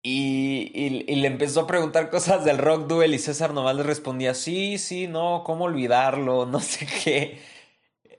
Y, 0.00 0.70
y, 0.74 1.16
le 1.16 1.26
empezó 1.26 1.62
a 1.62 1.66
preguntar 1.66 2.08
cosas 2.08 2.44
del 2.44 2.58
Rock 2.58 2.86
Duel 2.86 3.14
y 3.14 3.18
César 3.18 3.52
nomás 3.52 3.74
le 3.74 3.82
respondía, 3.82 4.34
sí, 4.34 4.78
sí, 4.78 5.08
no, 5.08 5.42
¿cómo 5.44 5.64
olvidarlo? 5.64 6.46
No 6.52 6.60
sé 6.60 6.86
qué. 7.02 7.40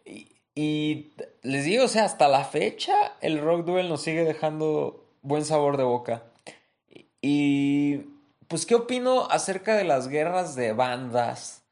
Y, 0.04 0.42
y 0.56 1.14
les 1.42 1.64
digo, 1.64 1.86
o 1.86 1.88
sea, 1.88 2.04
hasta 2.04 2.28
la 2.28 2.44
fecha 2.44 3.16
el 3.22 3.40
Rock 3.40 3.66
Duel 3.66 3.88
nos 3.88 4.02
sigue 4.02 4.26
dejando 4.26 5.08
buen 5.22 5.46
sabor 5.46 5.78
de 5.78 5.84
boca. 5.84 6.24
Y 7.22 8.17
pues, 8.48 8.66
¿qué 8.66 8.76
opino 8.76 9.28
acerca 9.30 9.76
de 9.76 9.84
las 9.84 10.08
guerras 10.08 10.56
de 10.56 10.74
bandas? 10.74 11.64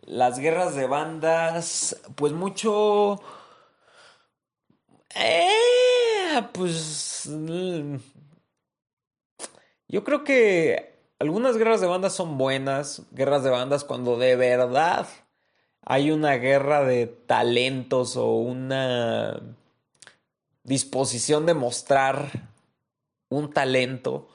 Las 0.00 0.38
guerras 0.38 0.74
de 0.74 0.86
bandas, 0.86 2.00
pues 2.14 2.32
mucho... 2.32 3.20
Eh, 5.14 6.42
pues... 6.52 7.28
Yo 9.88 10.04
creo 10.04 10.24
que 10.24 10.92
algunas 11.18 11.56
guerras 11.56 11.80
de 11.80 11.86
bandas 11.86 12.14
son 12.14 12.38
buenas, 12.38 13.02
guerras 13.12 13.44
de 13.44 13.50
bandas 13.50 13.84
cuando 13.84 14.16
de 14.16 14.36
verdad 14.36 15.06
hay 15.84 16.10
una 16.10 16.34
guerra 16.36 16.82
de 16.82 17.06
talentos 17.06 18.16
o 18.16 18.36
una 18.36 19.40
disposición 20.64 21.44
de 21.46 21.54
mostrar 21.54 22.48
un 23.28 23.52
talento. 23.52 24.28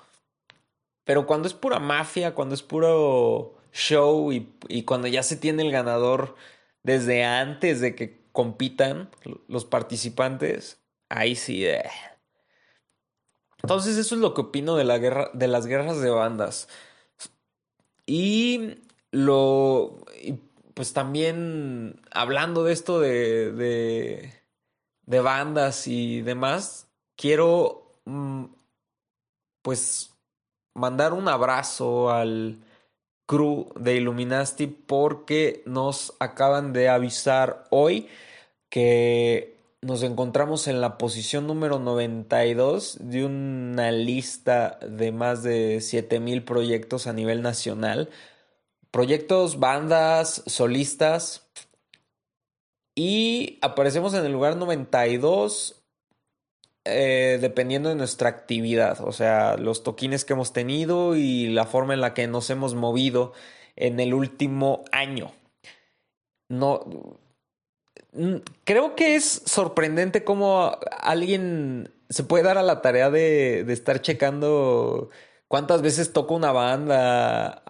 Pero 1.07 1.25
cuando 1.25 1.47
es 1.47 1.53
pura 1.53 1.79
mafia, 1.79 2.35
cuando 2.35 2.53
es 2.53 2.61
puro 2.61 3.55
show 3.71 4.33
y, 4.33 4.53
y 4.67 4.83
cuando 4.83 5.07
ya 5.07 5.23
se 5.23 5.37
tiene 5.37 5.63
el 5.63 5.71
ganador 5.71 6.35
desde 6.83 7.23
antes 7.23 7.79
de 7.79 7.95
que 7.95 8.27
compitan 8.33 9.09
los 9.47 9.63
participantes, 9.63 10.81
ahí 11.07 11.37
sí. 11.37 11.65
Eh. 11.65 11.89
Entonces 13.63 13.95
eso 13.95 14.15
es 14.15 14.21
lo 14.21 14.33
que 14.33 14.41
opino 14.41 14.75
de 14.75 14.83
la 14.83 14.97
guerra, 14.97 15.31
de 15.33 15.47
las 15.47 15.65
guerras 15.65 16.01
de 16.01 16.09
bandas. 16.09 16.67
Y 18.05 18.75
lo, 19.11 19.99
pues 20.73 20.91
también 20.91 22.01
hablando 22.11 22.65
de 22.65 22.73
esto 22.73 22.99
de, 22.99 23.53
de, 23.53 24.33
de 25.05 25.19
bandas 25.21 25.87
y 25.87 26.21
demás, 26.21 26.89
quiero 27.15 27.93
mm, 28.03 28.47
pues 29.61 30.16
mandar 30.77 31.13
un 31.13 31.27
abrazo 31.27 32.09
al 32.09 32.59
crew 33.25 33.67
de 33.75 33.95
Illuminati 33.95 34.67
porque 34.67 35.61
nos 35.65 36.13
acaban 36.19 36.71
de 36.71 36.87
avisar 36.87 37.65
hoy 37.69 38.07
que 38.69 39.57
nos 39.81 40.03
encontramos 40.03 40.67
en 40.67 40.79
la 40.79 40.97
posición 40.97 41.47
número 41.47 41.79
92 41.79 42.97
de 43.01 43.25
una 43.25 43.91
lista 43.91 44.79
de 44.87 45.11
más 45.11 45.43
de 45.43 45.81
7000 45.81 46.43
proyectos 46.43 47.07
a 47.07 47.13
nivel 47.13 47.41
nacional 47.41 48.09
proyectos, 48.91 49.59
bandas, 49.59 50.43
solistas. 50.47 51.47
Y 52.95 53.59
aparecemos 53.61 54.15
en 54.15 54.25
el 54.25 54.31
lugar 54.31 54.55
92 54.57 55.76
eh, 56.87 57.37
dependiendo 57.39 57.89
de 57.89 57.95
nuestra 57.95 58.29
actividad, 58.29 59.01
o 59.01 59.11
sea, 59.11 59.57
los 59.57 59.83
toquines 59.83 60.25
que 60.25 60.33
hemos 60.33 60.53
tenido 60.53 61.15
y 61.15 61.47
la 61.47 61.65
forma 61.65 61.93
en 61.93 62.01
la 62.01 62.13
que 62.13 62.27
nos 62.27 62.49
hemos 62.49 62.75
movido 62.75 63.33
en 63.75 63.99
el 63.99 64.13
último 64.13 64.83
año. 64.91 65.31
No, 66.49 66.85
creo 68.63 68.95
que 68.95 69.15
es 69.15 69.43
sorprendente 69.45 70.23
cómo 70.23 70.77
alguien 70.99 71.91
se 72.09 72.23
puede 72.23 72.43
dar 72.43 72.57
a 72.57 72.63
la 72.63 72.81
tarea 72.81 73.09
de, 73.09 73.61
estar 73.71 74.01
checando 74.01 75.09
cuántas 75.47 75.81
veces 75.81 76.13
toca 76.13 76.33
una 76.33 76.51
banda 76.51 77.63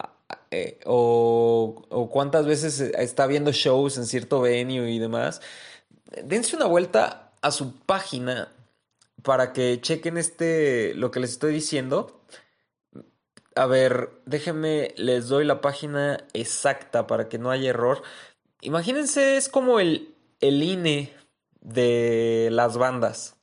eh, 0.52 0.80
o, 0.86 2.10
cuántas 2.12 2.46
veces 2.46 2.80
está 2.80 3.28
viendo 3.28 3.52
shows 3.52 3.98
en 3.98 4.06
cierto 4.06 4.42
venue 4.42 4.92
y 4.92 5.00
demás, 5.00 5.42
dense 6.24 6.56
una 6.56 6.66
vuelta 6.66 7.32
a 7.42 7.52
su 7.52 7.74
página 7.80 8.52
para 9.24 9.54
que 9.54 9.80
chequen 9.82 10.18
este 10.18 10.94
lo 10.96 11.12
que 11.12 11.20
les 11.20 11.32
estoy 11.32 11.54
diciendo. 11.54 12.22
A 13.56 13.66
ver, 13.66 14.12
déjenme, 14.26 14.94
les 14.98 15.28
doy 15.28 15.44
la 15.44 15.62
página 15.62 16.26
exacta 16.34 17.08
para 17.08 17.28
que 17.28 17.40
no 17.40 17.50
haya 17.50 17.70
error. 17.70 18.04
Imagínense, 18.62 19.38
es 19.38 19.50
como 19.50 19.80
el, 19.80 20.16
el 20.42 20.62
INE 20.62 21.14
de 21.62 22.50
las 22.52 22.78
bandas. 22.78 23.36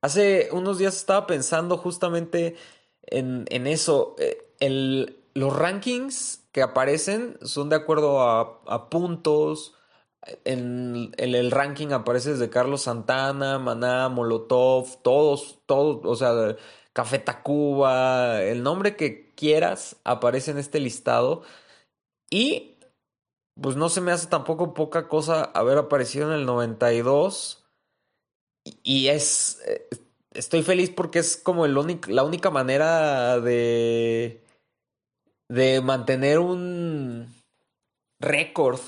Hace 0.00 0.48
unos 0.52 0.78
días 0.78 0.96
estaba 0.96 1.26
pensando 1.26 1.76
justamente 1.76 2.56
en, 3.02 3.44
en 3.50 3.66
eso. 3.66 4.16
Eh, 4.18 4.38
el, 4.60 5.22
los 5.34 5.56
rankings 5.56 6.44
que 6.52 6.62
aparecen 6.62 7.38
son 7.42 7.68
de 7.68 7.76
acuerdo 7.76 8.20
a, 8.20 8.90
puntos. 8.90 9.74
En, 10.44 11.12
el 11.16 11.50
ranking 11.50 11.88
aparece 11.88 12.30
desde 12.32 12.50
Carlos 12.50 12.82
Santana, 12.82 13.58
Maná, 13.58 14.08
Molotov, 14.08 15.02
todos, 15.02 15.58
todos, 15.66 16.00
o 16.04 16.16
sea, 16.16 16.56
Café 16.92 17.18
Tacuba, 17.18 18.42
el 18.42 18.62
nombre 18.62 18.96
que 18.96 19.32
quieras 19.34 19.96
aparece 20.04 20.52
en 20.52 20.58
este 20.58 20.80
listado. 20.80 21.42
Y 22.30 22.76
pues 23.60 23.76
no 23.76 23.88
se 23.88 24.00
me 24.00 24.12
hace 24.12 24.28
tampoco 24.28 24.74
poca 24.74 25.08
cosa 25.08 25.44
haber 25.44 25.78
aparecido 25.78 26.28
en 26.28 26.40
el 26.40 26.46
92. 26.46 27.64
Y 28.82 29.08
es. 29.08 29.60
Eh, 29.66 29.88
estoy 30.32 30.62
feliz 30.62 30.90
porque 30.90 31.18
es 31.18 31.36
como 31.36 31.66
el 31.66 31.74
la 32.08 32.22
única 32.22 32.50
manera 32.50 33.40
de 33.40 34.42
de 35.52 35.82
mantener 35.82 36.38
un 36.38 37.34
récord. 38.18 38.80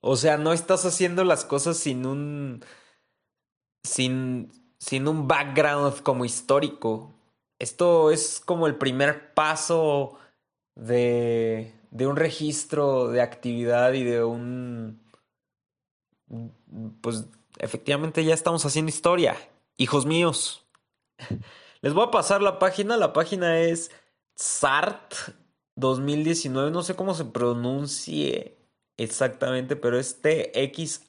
O 0.00 0.16
sea, 0.16 0.36
no 0.36 0.52
estás 0.52 0.84
haciendo 0.84 1.24
las 1.24 1.44
cosas 1.44 1.76
sin 1.76 2.06
un. 2.06 2.64
sin. 3.82 4.52
sin 4.78 5.08
un 5.08 5.28
background 5.28 6.02
como 6.02 6.24
histórico. 6.24 7.12
Esto 7.58 8.10
es 8.10 8.40
como 8.44 8.66
el 8.66 8.76
primer 8.76 9.34
paso 9.34 10.18
de. 10.74 11.72
de 11.90 12.06
un 12.06 12.16
registro 12.16 13.08
de 13.08 13.22
actividad 13.22 13.92
y 13.92 14.04
de 14.04 14.24
un. 14.24 15.00
Pues 17.00 17.26
efectivamente 17.58 18.24
ya 18.24 18.34
estamos 18.34 18.64
haciendo 18.64 18.90
historia. 18.90 19.36
Hijos 19.76 20.06
míos. 20.06 20.64
Les 21.82 21.94
voy 21.94 22.06
a 22.06 22.10
pasar 22.10 22.42
la 22.42 22.58
página. 22.58 22.96
La 22.96 23.12
página 23.12 23.60
es 23.60 23.90
SART 24.34 25.14
2019, 25.76 26.70
no 26.70 26.82
sé 26.82 26.96
cómo 26.96 27.14
se 27.14 27.26
pronuncie 27.26 28.56
exactamente, 28.96 29.76
pero 29.76 29.98
es 29.98 30.20
T-X-A-R-T. 30.22 31.06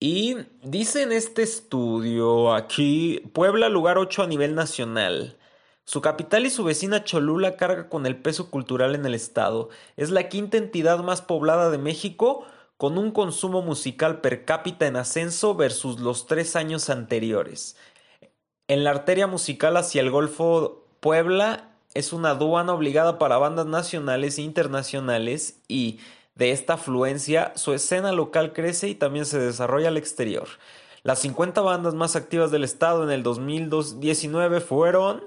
Y 0.00 0.36
dice 0.62 1.02
en 1.02 1.12
este 1.12 1.42
estudio 1.42 2.54
aquí, 2.54 3.20
Puebla 3.32 3.68
lugar 3.68 3.98
8 3.98 4.22
a 4.22 4.26
nivel 4.26 4.54
nacional. 4.54 5.36
Su 5.84 6.02
capital 6.02 6.46
y 6.46 6.50
su 6.50 6.64
vecina 6.64 7.02
Cholula 7.02 7.56
carga 7.56 7.88
con 7.88 8.06
el 8.06 8.16
peso 8.16 8.50
cultural 8.50 8.94
en 8.94 9.06
el 9.06 9.14
estado. 9.14 9.70
Es 9.96 10.10
la 10.10 10.28
quinta 10.28 10.56
entidad 10.56 10.98
más 10.98 11.22
poblada 11.22 11.70
de 11.70 11.78
México, 11.78 12.46
con 12.76 12.96
un 12.96 13.10
consumo 13.10 13.60
musical 13.60 14.20
per 14.20 14.44
cápita 14.44 14.86
en 14.86 14.96
ascenso 14.96 15.54
versus 15.54 15.98
los 15.98 16.26
tres 16.26 16.56
años 16.56 16.90
anteriores. 16.90 17.76
En 18.68 18.84
la 18.84 18.90
arteria 18.90 19.26
musical 19.26 19.76
hacia 19.76 20.00
el 20.00 20.10
Golfo 20.10 20.86
Puebla 21.00 21.67
es 21.94 22.12
una 22.12 22.30
aduana 22.30 22.72
obligada 22.72 23.18
para 23.18 23.38
bandas 23.38 23.66
nacionales 23.66 24.38
e 24.38 24.42
internacionales 24.42 25.60
y 25.68 26.00
de 26.34 26.52
esta 26.52 26.74
afluencia 26.74 27.52
su 27.56 27.72
escena 27.74 28.12
local 28.12 28.52
crece 28.52 28.88
y 28.88 28.94
también 28.94 29.26
se 29.26 29.38
desarrolla 29.38 29.88
al 29.88 29.96
exterior. 29.96 30.48
Las 31.02 31.20
50 31.20 31.60
bandas 31.60 31.94
más 31.94 32.16
activas 32.16 32.50
del 32.50 32.64
estado 32.64 33.04
en 33.04 33.10
el 33.10 33.22
2019 33.22 34.60
fueron 34.60 35.22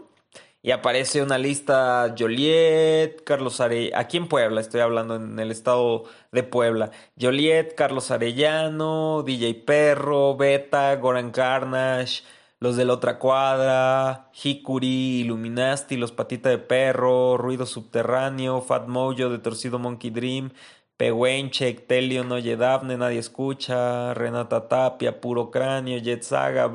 y 0.63 0.71
aparece 0.71 1.23
una 1.23 1.37
lista 1.37 2.13
Joliet, 2.17 3.23
Carlos 3.23 3.59
Arellano, 3.59 3.99
aquí 3.99 4.17
en 4.17 4.27
Puebla, 4.27 4.61
estoy 4.61 4.81
hablando 4.81 5.15
en 5.15 5.39
el 5.39 5.49
estado 5.49 6.03
de 6.31 6.43
Puebla, 6.43 6.91
Joliet, 7.19 7.73
Carlos 7.75 8.11
Arellano, 8.11 9.23
DJ 9.23 9.55
Perro, 9.65 10.37
Beta, 10.37 10.95
Goran 10.97 11.31
Carnage, 11.31 12.23
los 12.61 12.75
de 12.77 12.85
la 12.85 12.93
otra 12.93 13.17
cuadra, 13.17 14.29
Hikuri, 14.33 15.21
Illuminati, 15.21 15.97
Los 15.97 16.11
Patita 16.11 16.49
de 16.49 16.59
Perro, 16.59 17.35
Ruido 17.35 17.65
Subterráneo, 17.65 18.61
Fat 18.61 18.87
Mojo 18.87 19.29
de 19.29 19.39
Torcido 19.39 19.79
Monkey 19.79 20.11
Dream, 20.11 20.51
Pehuenche, 20.95 21.73
Telio, 21.73 22.23
Noye 22.23 22.55
Daphne, 22.57 22.97
Nadie 22.97 23.17
Escucha, 23.17 24.13
Renata 24.13 24.67
Tapia, 24.67 25.19
Puro 25.19 25.49
Cráneo, 25.49 25.97
Jet 25.97 26.21
Saga, 26.21 26.71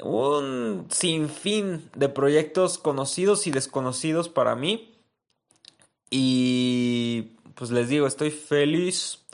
un 0.00 0.86
sinfín 0.90 1.90
de 1.96 2.10
proyectos 2.10 2.76
conocidos 2.76 3.46
y 3.46 3.50
desconocidos 3.50 4.28
para 4.28 4.54
mí. 4.54 4.94
Y 6.10 7.38
pues 7.54 7.70
les 7.70 7.88
digo, 7.88 8.06
estoy 8.06 8.30
feliz 8.30 9.26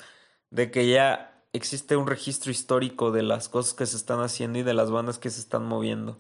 de 0.50 0.70
que 0.70 0.88
ya 0.88 1.33
existe 1.54 1.96
un 1.96 2.06
registro 2.06 2.50
histórico 2.50 3.12
de 3.12 3.22
las 3.22 3.48
cosas 3.48 3.74
que 3.74 3.86
se 3.86 3.96
están 3.96 4.20
haciendo 4.20 4.58
y 4.58 4.62
de 4.62 4.74
las 4.74 4.90
bandas 4.90 5.18
que 5.18 5.30
se 5.30 5.40
están 5.40 5.64
moviendo. 5.64 6.18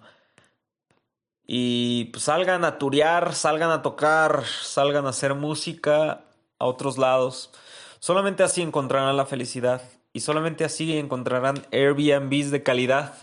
Y 1.46 2.06
pues 2.06 2.24
salgan 2.24 2.64
a 2.64 2.78
turear, 2.78 3.34
salgan 3.34 3.70
a 3.70 3.82
tocar, 3.82 4.44
salgan 4.44 5.06
a 5.06 5.10
hacer 5.10 5.34
música 5.34 6.24
a 6.58 6.64
otros 6.64 6.96
lados. 6.98 7.50
Solamente 7.98 8.44
así 8.44 8.62
encontrarán 8.62 9.16
la 9.16 9.26
felicidad 9.26 9.82
y 10.12 10.20
solamente 10.20 10.64
así 10.64 10.96
encontrarán 10.96 11.66
Airbnbs 11.72 12.50
de 12.52 12.62
calidad 12.62 13.14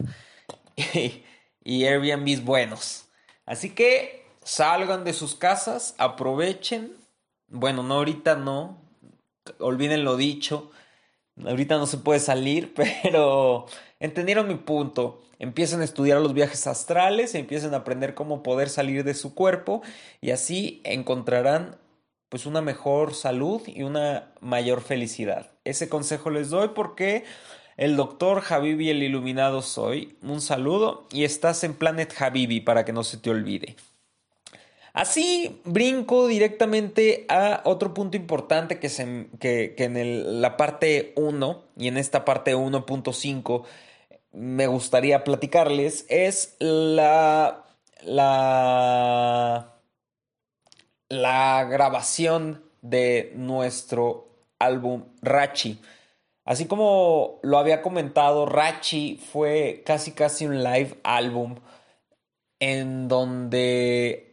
y 1.63 1.85
Airbnbs 1.85 2.43
buenos. 2.43 3.05
Así 3.45 3.69
que 3.69 4.27
salgan 4.43 5.05
de 5.05 5.13
sus 5.13 5.35
casas, 5.35 5.95
aprovechen. 5.97 6.93
Bueno, 7.47 7.83
no 7.83 7.95
ahorita 7.95 8.35
no, 8.35 8.81
olviden 9.59 10.03
lo 10.03 10.17
dicho 10.17 10.71
Ahorita 11.45 11.77
no 11.77 11.87
se 11.87 11.97
puede 11.97 12.19
salir, 12.19 12.73
pero 13.03 13.65
entendieron 13.99 14.47
mi 14.47 14.55
punto. 14.55 15.21
Empiecen 15.39 15.81
a 15.81 15.85
estudiar 15.85 16.21
los 16.21 16.33
viajes 16.33 16.67
astrales, 16.67 17.33
empiecen 17.33 17.73
a 17.73 17.77
aprender 17.77 18.13
cómo 18.13 18.43
poder 18.43 18.69
salir 18.69 19.03
de 19.03 19.15
su 19.15 19.33
cuerpo 19.33 19.81
y 20.21 20.31
así 20.31 20.81
encontrarán 20.83 21.77
pues 22.29 22.45
una 22.45 22.61
mejor 22.61 23.13
salud 23.13 23.61
y 23.65 23.83
una 23.83 24.31
mayor 24.39 24.81
felicidad. 24.81 25.51
Ese 25.65 25.89
consejo 25.89 26.29
les 26.29 26.49
doy 26.49 26.69
porque 26.69 27.25
el 27.75 27.97
doctor 27.97 28.43
Habibi 28.47 28.89
el 28.89 29.03
iluminado 29.03 29.61
soy. 29.61 30.17
Un 30.21 30.41
saludo 30.41 31.07
y 31.11 31.23
estás 31.23 31.63
en 31.63 31.73
Planet 31.73 32.13
Habibi 32.19 32.61
para 32.61 32.85
que 32.85 32.93
no 32.93 33.03
se 33.03 33.17
te 33.17 33.31
olvide. 33.31 33.75
Así 34.93 35.61
brinco 35.63 36.27
directamente 36.27 37.25
a 37.29 37.61
otro 37.63 37.93
punto 37.93 38.17
importante 38.17 38.77
que, 38.79 38.89
se, 38.89 39.27
que, 39.39 39.73
en 39.77 40.41
la 40.41 40.57
parte 40.57 41.13
1 41.15 41.63
y 41.77 41.87
en 41.87 41.97
esta 41.97 42.25
parte 42.25 42.55
1.5 42.55 43.63
me 44.33 44.67
gustaría 44.67 45.23
platicarles 45.23 46.05
es 46.09 46.55
la, 46.59 47.63
la, 48.03 49.77
la 51.07 51.63
grabación 51.69 52.63
de 52.81 53.31
nuestro 53.35 54.27
álbum 54.59 55.05
Rachi. 55.21 55.79
Así 56.43 56.65
como 56.65 57.39
lo 57.43 57.59
había 57.59 57.81
comentado, 57.81 58.45
Rachi 58.45 59.15
fue 59.31 59.83
casi 59.85 60.11
casi 60.11 60.47
un 60.47 60.63
live 60.63 60.99
álbum 61.03 61.55
en 62.59 63.07
donde 63.07 64.30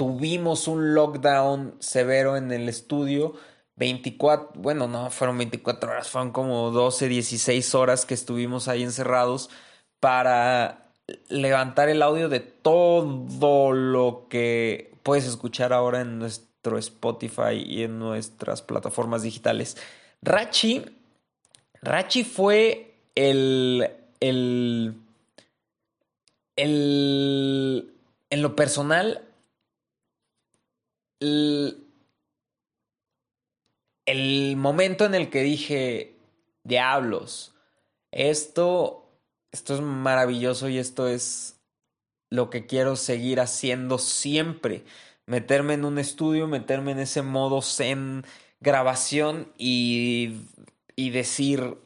tuvimos 0.00 0.66
un 0.66 0.94
lockdown 0.94 1.74
severo 1.78 2.38
en 2.38 2.50
el 2.52 2.70
estudio. 2.70 3.34
24, 3.76 4.52
bueno, 4.54 4.88
no 4.88 5.10
fueron 5.10 5.36
24 5.36 5.90
horas, 5.90 6.08
fueron 6.08 6.32
como 6.32 6.70
12, 6.70 7.06
16 7.06 7.74
horas 7.74 8.06
que 8.06 8.14
estuvimos 8.14 8.66
ahí 8.68 8.82
encerrados 8.82 9.50
para 10.00 10.86
levantar 11.28 11.90
el 11.90 12.00
audio 12.00 12.30
de 12.30 12.40
todo 12.40 13.72
lo 13.72 14.26
que 14.30 14.94
puedes 15.02 15.26
escuchar 15.26 15.74
ahora 15.74 16.00
en 16.00 16.18
nuestro 16.18 16.78
Spotify 16.78 17.62
y 17.62 17.82
en 17.82 17.98
nuestras 17.98 18.62
plataformas 18.62 19.20
digitales. 19.20 19.76
Rachi, 20.22 20.82
Rachi 21.82 22.24
fue 22.24 22.94
el, 23.14 23.86
el, 24.20 24.94
el, 26.56 27.92
en 28.30 28.40
lo 28.40 28.56
personal, 28.56 29.26
el, 31.20 31.86
el 34.06 34.56
momento 34.56 35.04
en 35.04 35.14
el 35.14 35.30
que 35.30 35.42
dije, 35.42 36.16
diablos, 36.64 37.54
esto, 38.10 39.08
esto 39.52 39.74
es 39.74 39.80
maravilloso 39.80 40.68
y 40.68 40.78
esto 40.78 41.08
es 41.08 41.60
lo 42.30 42.50
que 42.50 42.66
quiero 42.66 42.96
seguir 42.96 43.40
haciendo 43.40 43.98
siempre. 43.98 44.84
Meterme 45.26 45.74
en 45.74 45.84
un 45.84 45.98
estudio, 45.98 46.48
meterme 46.48 46.92
en 46.92 47.00
ese 47.00 47.22
modo 47.22 47.62
zen 47.62 48.24
grabación 48.60 49.52
y, 49.58 50.40
y 50.96 51.10
decir, 51.10 51.78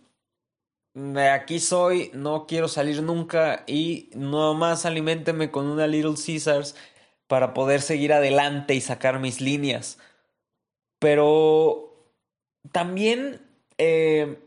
aquí 1.33 1.61
soy, 1.61 2.11
no 2.15 2.47
quiero 2.47 2.69
salir 2.69 3.03
nunca 3.03 3.65
y 3.67 4.11
nomás 4.15 4.87
aliménteme 4.87 5.51
con 5.51 5.67
una 5.67 5.87
Little 5.87 6.15
Caesars 6.15 6.75
para 7.35 7.53
poder 7.53 7.83
seguir 7.83 8.13
adelante 8.13 8.77
y 8.77 8.81
sacar 8.81 9.19
mis 9.19 9.41
líneas. 9.41 9.99
Pero 11.01 11.93
también 12.71 13.41
eh, 13.77 14.39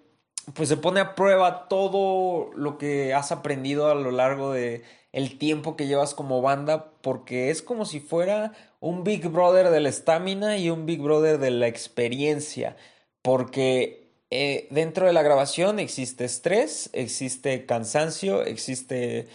pues 0.54 0.70
se 0.70 0.78
pone 0.78 1.02
a 1.02 1.14
prueba 1.14 1.68
todo 1.68 2.50
lo 2.56 2.78
que 2.78 3.14
has 3.14 3.34
aprendido 3.34 3.90
a 3.90 3.96
lo 3.96 4.12
largo 4.12 4.54
de 4.54 4.86
el 5.12 5.38
tiempo 5.38 5.76
que 5.76 5.88
llevas 5.88 6.14
como 6.14 6.42
banda 6.42 6.94
porque 7.02 7.50
es 7.50 7.62
como 7.62 7.84
si 7.84 8.00
fuera 8.00 8.54
un 8.80 9.04
Big 9.04 9.28
Brother 9.28 9.70
de 9.70 9.82
la 9.82 9.90
estamina 9.90 10.58
y 10.58 10.70
un 10.70 10.86
Big 10.86 11.02
Brother 11.02 11.40
de 11.40 11.52
la 11.52 11.68
experiencia 11.68 12.78
porque 13.22 14.14
eh, 14.30 14.70
dentro 14.72 15.08
de 15.08 15.12
la 15.12 15.24
grabación 15.24 15.80
existe 15.80 16.24
estrés, 16.24 16.90
existe 16.94 17.66
cansancio, 17.66 18.44
existe 18.46 19.28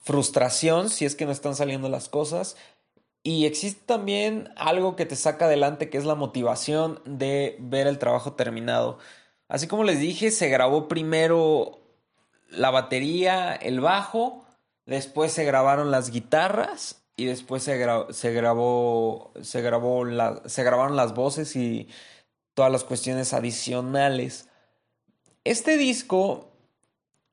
frustración 0.00 0.90
si 0.90 1.04
es 1.04 1.14
que 1.14 1.26
no 1.26 1.30
están 1.30 1.54
saliendo 1.54 1.88
las 1.88 2.08
cosas, 2.08 2.56
y 3.26 3.44
existe 3.44 3.82
también 3.86 4.52
algo 4.54 4.94
que 4.94 5.04
te 5.04 5.16
saca 5.16 5.46
adelante, 5.46 5.90
que 5.90 5.98
es 5.98 6.04
la 6.04 6.14
motivación 6.14 7.00
de 7.04 7.56
ver 7.58 7.88
el 7.88 7.98
trabajo 7.98 8.34
terminado. 8.34 9.00
Así 9.48 9.66
como 9.66 9.82
les 9.82 9.98
dije, 9.98 10.30
se 10.30 10.48
grabó 10.48 10.86
primero 10.86 11.80
la 12.50 12.70
batería, 12.70 13.52
el 13.52 13.80
bajo, 13.80 14.44
después 14.86 15.32
se 15.32 15.42
grabaron 15.42 15.90
las 15.90 16.12
guitarras 16.12 17.02
y 17.16 17.24
después 17.24 17.64
se, 17.64 17.84
se 18.10 18.32
grabó, 18.32 19.32
se, 19.42 19.60
grabó 19.60 20.04
se 20.46 20.62
grabaron 20.62 20.94
las 20.94 21.12
voces 21.12 21.56
y 21.56 21.88
todas 22.54 22.70
las 22.70 22.84
cuestiones 22.84 23.32
adicionales. 23.32 24.48
Este 25.42 25.76
disco 25.78 26.52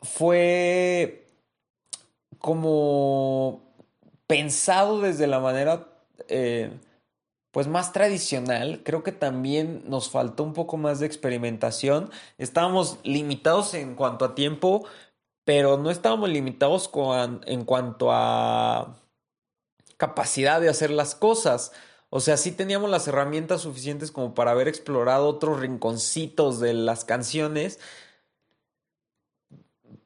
fue 0.01 1.27
como 2.39 3.61
pensado 4.27 5.01
desde 5.01 5.27
la 5.27 5.39
manera 5.39 5.87
eh, 6.27 6.71
pues 7.51 7.67
más 7.67 7.93
tradicional. 7.93 8.81
Creo 8.83 9.03
que 9.03 9.11
también 9.11 9.83
nos 9.87 10.09
faltó 10.09 10.43
un 10.43 10.53
poco 10.53 10.77
más 10.77 10.99
de 10.99 11.05
experimentación. 11.05 12.09
Estábamos 12.37 12.99
limitados 13.03 13.75
en 13.75 13.95
cuanto 13.95 14.25
a 14.25 14.35
tiempo, 14.35 14.85
pero 15.45 15.77
no 15.77 15.91
estábamos 15.91 16.29
limitados 16.29 16.89
en 17.45 17.65
cuanto 17.65 18.11
a 18.11 18.95
capacidad 19.97 20.61
de 20.61 20.69
hacer 20.69 20.89
las 20.89 21.15
cosas. 21.15 21.71
O 22.09 22.19
sea, 22.19 22.37
sí 22.37 22.51
teníamos 22.51 22.89
las 22.89 23.07
herramientas 23.07 23.61
suficientes 23.61 24.11
como 24.11 24.33
para 24.33 24.51
haber 24.51 24.67
explorado 24.67 25.27
otros 25.27 25.59
rinconcitos 25.59 26.59
de 26.59 26.73
las 26.73 27.05
canciones, 27.05 27.79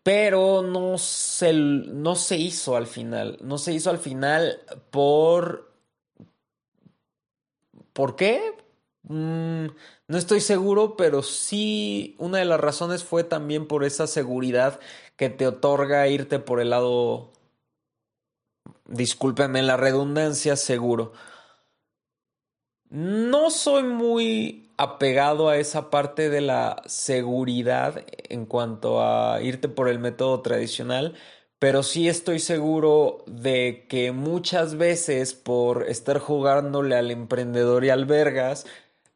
pero 0.07 0.61
no 0.61 0.97
se, 0.97 1.51
no 1.51 2.15
se 2.15 2.37
hizo 2.37 2.77
al 2.77 2.87
final. 2.87 3.37
No 3.41 3.57
se 3.57 3.73
hizo 3.73 3.89
al 3.89 3.97
final 3.97 4.61
por... 4.89 5.69
¿Por 7.91 8.15
qué? 8.15 8.53
Mm, 9.03 9.65
no 10.07 10.17
estoy 10.17 10.39
seguro, 10.39 10.95
pero 10.95 11.23
sí 11.23 12.15
una 12.19 12.37
de 12.37 12.45
las 12.45 12.61
razones 12.61 13.03
fue 13.03 13.25
también 13.25 13.67
por 13.67 13.83
esa 13.83 14.07
seguridad 14.07 14.79
que 15.17 15.29
te 15.29 15.45
otorga 15.45 16.07
irte 16.07 16.39
por 16.39 16.61
el 16.61 16.69
lado, 16.69 17.33
discúlpenme 18.85 19.61
la 19.61 19.75
redundancia, 19.75 20.55
seguro. 20.55 21.11
No 22.89 23.49
soy 23.51 23.83
muy 23.83 24.66
apegado 24.77 25.49
a 25.49 25.57
esa 25.57 25.89
parte 25.89 26.29
de 26.29 26.41
la 26.41 26.83
seguridad 26.85 28.05
en 28.29 28.45
cuanto 28.45 29.01
a 29.01 29.41
irte 29.41 29.69
por 29.69 29.89
el 29.89 29.99
método 29.99 30.41
tradicional, 30.41 31.15
pero 31.59 31.83
sí 31.83 32.07
estoy 32.07 32.39
seguro 32.39 33.23
de 33.27 33.87
que 33.89 34.11
muchas 34.11 34.77
veces 34.77 35.33
por 35.33 35.89
estar 35.89 36.19
jugándole 36.19 36.95
al 36.95 37.11
emprendedor 37.11 37.83
y 37.85 37.89
al 37.89 38.05
vergas, 38.05 38.65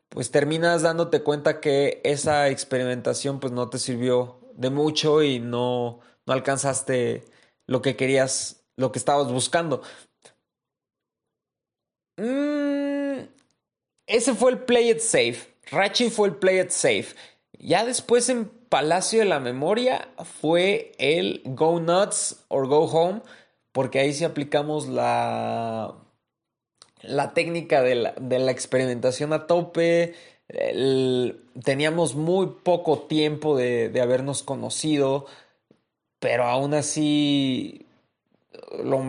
pues 0.10 0.32
terminas 0.32 0.82
dándote 0.82 1.24
cuenta 1.24 1.62
que 1.62 2.02
esa 2.04 2.50
experimentación 2.50 3.40
pues 3.40 3.54
no 3.54 3.70
te 3.70 3.80
sirvió 3.80 4.40
de 4.56 4.70
mucho 4.72 5.24
y 5.24 5.40
no, 5.40 6.00
no 6.26 6.34
alcanzaste 6.34 7.26
lo 7.68 7.82
que 7.82 7.96
querías, 7.96 8.64
lo 8.76 8.92
que 8.92 9.00
estabas 9.00 9.32
buscando. 9.32 9.82
Mm, 12.18 13.28
ese 14.08 14.34
fue 14.36 14.52
el 14.52 14.60
play 14.60 14.92
it 14.92 15.00
safe. 15.00 15.51
Rachi 15.72 16.10
fue 16.10 16.28
el 16.28 16.36
play 16.36 16.60
it 16.60 16.70
safe. 16.70 17.16
Ya 17.58 17.86
después 17.86 18.30
en 18.30 18.46
Palacio 18.46 19.20
de 19.20 19.26
la 19.26 19.40
Memoria 19.40 20.10
fue 20.42 20.92
el 20.98 21.42
Go 21.46 21.80
Nuts 21.80 22.44
or 22.48 22.68
Go 22.68 22.86
Home, 22.86 23.22
porque 23.72 24.00
ahí 24.00 24.14
sí 24.14 24.24
aplicamos 24.24 24.88
la, 24.88 25.96
la 27.02 27.34
técnica 27.34 27.82
de 27.82 27.96
la, 27.96 28.52
experimentación 28.52 29.34
a 29.34 29.48
tope. 29.48 30.16
teníamos 31.64 32.16
muy 32.16 32.48
poco 32.64 33.00
tiempo 33.04 33.56
de, 33.56 33.90
de 33.90 34.02
habernos 34.02 34.44
conocido, 34.44 35.26
pero 36.20 36.46
aún 36.46 36.74
así 36.74 37.86
lo 38.84 39.00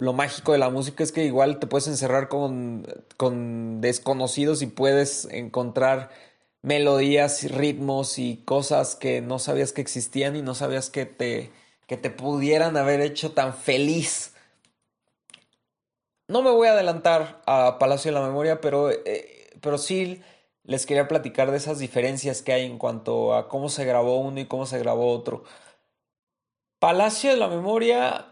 lo 0.00 0.14
mágico 0.14 0.52
de 0.52 0.58
la 0.58 0.70
música 0.70 1.04
es 1.04 1.12
que 1.12 1.24
igual 1.24 1.58
te 1.58 1.66
puedes 1.66 1.86
encerrar 1.86 2.28
con, 2.28 2.86
con 3.18 3.82
desconocidos 3.82 4.62
y 4.62 4.66
puedes 4.66 5.26
encontrar 5.26 6.10
melodías, 6.62 7.50
ritmos 7.50 8.18
y 8.18 8.38
cosas 8.38 8.96
que 8.96 9.20
no 9.20 9.38
sabías 9.38 9.72
que 9.72 9.82
existían 9.82 10.36
y 10.36 10.42
no 10.42 10.54
sabías 10.54 10.88
que 10.88 11.04
te, 11.04 11.52
que 11.86 11.98
te 11.98 12.08
pudieran 12.10 12.78
haber 12.78 13.02
hecho 13.02 13.32
tan 13.32 13.54
feliz. 13.54 14.34
No 16.28 16.40
me 16.42 16.50
voy 16.50 16.68
a 16.68 16.72
adelantar 16.72 17.42
a 17.44 17.78
Palacio 17.78 18.10
de 18.10 18.18
la 18.18 18.26
Memoria, 18.26 18.60
pero, 18.62 18.90
eh, 18.90 19.50
pero 19.60 19.76
sí 19.76 20.22
les 20.64 20.86
quería 20.86 21.08
platicar 21.08 21.50
de 21.50 21.58
esas 21.58 21.78
diferencias 21.78 22.40
que 22.40 22.54
hay 22.54 22.64
en 22.64 22.78
cuanto 22.78 23.34
a 23.34 23.48
cómo 23.48 23.68
se 23.68 23.84
grabó 23.84 24.18
uno 24.20 24.40
y 24.40 24.46
cómo 24.46 24.64
se 24.64 24.78
grabó 24.78 25.12
otro. 25.12 25.44
Palacio 26.78 27.30
de 27.30 27.36
la 27.36 27.48
Memoria 27.48 28.29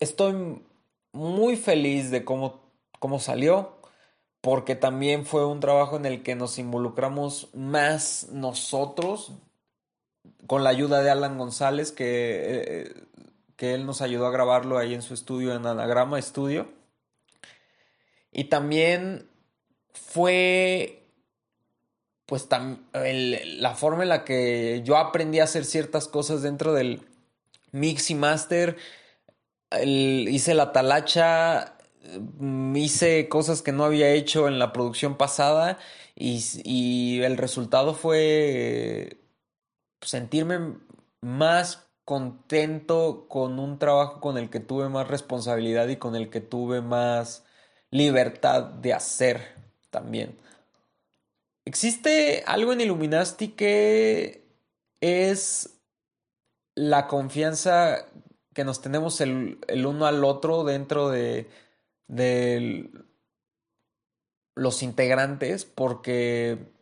Estoy 0.00 0.62
muy 1.12 1.56
feliz 1.56 2.10
de 2.10 2.24
cómo, 2.24 2.60
cómo 2.98 3.18
salió. 3.18 3.80
porque 4.42 4.74
también 4.74 5.24
fue 5.24 5.46
un 5.46 5.60
trabajo 5.60 5.96
en 5.96 6.04
el 6.04 6.24
que 6.24 6.34
nos 6.34 6.58
involucramos 6.58 7.48
más 7.54 8.28
nosotros, 8.32 9.32
con 10.48 10.64
la 10.64 10.70
ayuda 10.70 11.00
de 11.00 11.10
Alan 11.10 11.38
González, 11.38 11.92
que, 11.92 12.40
eh, 12.44 12.94
que 13.56 13.74
él 13.74 13.86
nos 13.86 14.02
ayudó 14.02 14.26
a 14.26 14.32
grabarlo 14.32 14.78
ahí 14.78 14.94
en 14.94 15.02
su 15.02 15.14
estudio, 15.14 15.54
en 15.54 15.64
Anagrama 15.64 16.20
Studio. 16.20 16.66
Y 18.32 18.44
también 18.44 19.28
fue 19.92 20.98
pues 22.26 22.48
la 22.50 23.74
forma 23.74 24.02
en 24.02 24.08
la 24.08 24.24
que 24.24 24.82
yo 24.84 24.96
aprendí 24.96 25.38
a 25.38 25.44
hacer 25.44 25.64
ciertas 25.64 26.08
cosas 26.08 26.42
dentro 26.42 26.72
del 26.72 27.02
mix 27.72 28.10
y 28.10 28.14
master. 28.14 28.76
hice 29.84 30.54
la 30.54 30.72
talacha, 30.72 31.76
mm, 32.38 32.76
hice 32.76 33.28
cosas 33.28 33.62
que 33.62 33.72
no 33.72 33.84
había 33.84 34.10
hecho 34.10 34.48
en 34.48 34.58
la 34.58 34.72
producción 34.72 35.16
pasada 35.16 35.78
y, 36.14 37.20
el 37.22 37.36
resultado 37.38 37.94
fue 37.94 39.18
sentirme 40.00 40.76
más 41.20 41.88
contento 42.04 43.26
con 43.28 43.58
un 43.58 43.78
trabajo 43.78 44.20
con 44.20 44.38
el 44.38 44.50
que 44.50 44.60
tuve 44.60 44.88
más 44.88 45.08
responsabilidad 45.08 45.88
y 45.88 45.96
con 45.96 46.16
el 46.16 46.30
que 46.30 46.40
tuve 46.40 46.82
más 46.82 47.44
libertad 47.90 48.64
de 48.64 48.92
hacer 48.94 49.54
también. 49.90 50.38
Existe 51.64 52.42
algo 52.46 52.72
en 52.72 52.80
Illuminati 52.80 53.48
que 53.48 54.44
es 55.00 55.71
la 56.74 57.06
confianza 57.06 58.06
que 58.54 58.64
nos 58.64 58.80
tenemos 58.80 59.20
el, 59.20 59.58
uno 59.86 60.06
al 60.06 60.24
otro 60.24 60.64
dentro 60.64 61.08
de, 61.08 61.48
de 62.06 62.90
los 64.54 64.82
integrantes, 64.82 65.64
porque 65.64 66.72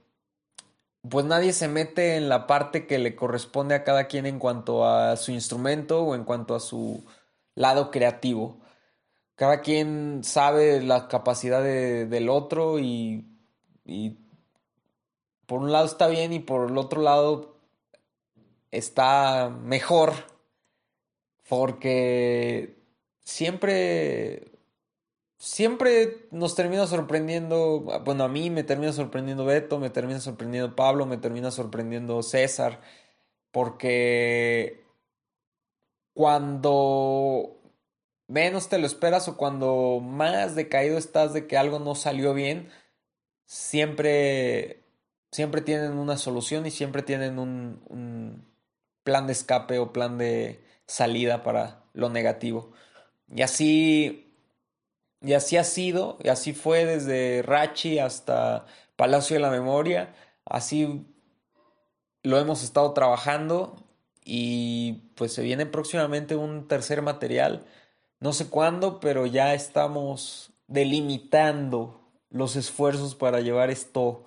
pues 1.09 1.25
nadie 1.25 1.53
se 1.53 1.69
mete 1.69 2.17
en 2.17 2.29
la 2.29 2.47
parte 2.47 2.87
que 2.87 2.99
le 2.99 3.17
corresponde 3.17 3.75
a 3.75 3.85
cada 3.85 4.07
quien 4.07 4.27
en 4.27 4.39
cuanto 4.39 4.87
a 4.87 5.17
su 5.17 5.33
instrumento 5.33 6.03
o 6.03 6.15
en 6.15 6.25
cuanto 6.25 6.55
a 6.55 6.61
su 6.61 7.05
lado 7.55 7.91
creativo. 7.91 8.61
Cada 9.35 9.63
quien 9.63 10.23
sabe 10.23 10.83
la 10.83 11.09
capacidad 11.09 11.63
del 11.63 12.29
otro 12.29 12.79
y, 12.79 13.27
y 13.87 14.19
por 15.47 15.61
un 15.61 15.73
lado 15.73 15.87
está 15.87 16.09
bien 16.09 16.33
y 16.33 16.41
por 16.41 16.71
el 16.71 16.77
otro 16.77 17.01
lado 17.01 17.60
está 18.71 19.51
mejor 19.51 20.13
porque 21.49 22.77
siempre 23.21 24.51
siempre 25.41 26.29
nos 26.31 26.55
termina 26.55 26.87
sorprendiendo, 26.87 27.81
bueno, 28.05 28.25
a 28.25 28.29
mí 28.29 28.51
me 28.51 28.63
termina 28.63 28.93
sorprendiendo 28.93 29.47
Beto, 29.47 29.79
me 29.81 29.89
termina 29.91 30.21
sorprendiendo 30.21 30.77
Pablo, 30.77 31.07
me 31.07 31.17
termina 31.17 31.51
sorprendiendo 31.51 32.23
César, 32.23 32.83
porque 33.51 34.85
cuando 36.13 37.59
menos 38.29 38.69
te 38.69 38.79
lo 38.79 38.87
esperas 38.87 39.29
o 39.29 39.37
cuando 39.39 40.01
más 40.03 40.55
decaído 40.55 40.99
estás 40.99 41.33
de 41.33 41.47
que 41.47 41.57
algo 41.57 41.79
no 41.79 41.95
salió 41.95 42.35
bien, 42.35 42.71
siempre, 43.47 44.85
siempre 45.33 45.63
tienen 45.63 45.93
una 45.99 46.19
solución 46.19 46.67
y 46.67 46.71
siempre 46.71 47.03
tienen 47.03 47.39
un, 47.39 47.83
un 47.89 48.50
plan 49.05 49.27
de 49.27 49.33
escape 49.33 49.79
o 49.79 49.93
plan 49.93 50.19
de 50.19 50.65
salida 50.87 51.43
para 51.43 51.85
lo 51.93 52.11
negativo. 52.11 52.73
Y 53.29 53.43
así 53.43 54.31
y 55.23 55.35
así 55.35 55.57
ha 55.59 55.65
sido, 55.65 56.17
y 56.23 56.29
así 56.29 56.55
fue 56.55 56.87
desde 56.87 57.43
Rachi 57.43 57.99
hasta 57.99 58.67
Palacio 58.97 59.35
de 59.35 59.41
la 59.41 59.51
Memoria. 59.51 60.15
Así 60.47 61.07
lo 62.23 62.39
hemos 62.39 62.63
estado 62.63 62.93
trabajando 62.95 63.77
y 64.25 65.11
pues 65.17 65.35
se 65.35 65.43
viene 65.43 65.67
próximamente 65.67 66.37
un 66.37 66.69
tercer 66.69 67.03
material. 67.03 67.67
No 68.19 68.33
sé 68.33 68.49
cuándo, 68.49 68.99
pero 69.01 69.27
ya 69.27 69.55
estamos 69.55 70.53
delimitando 70.69 72.01
los 72.31 72.57
esfuerzos 72.57 73.15
para 73.15 73.41
llevar 73.41 73.71
esto 73.71 74.25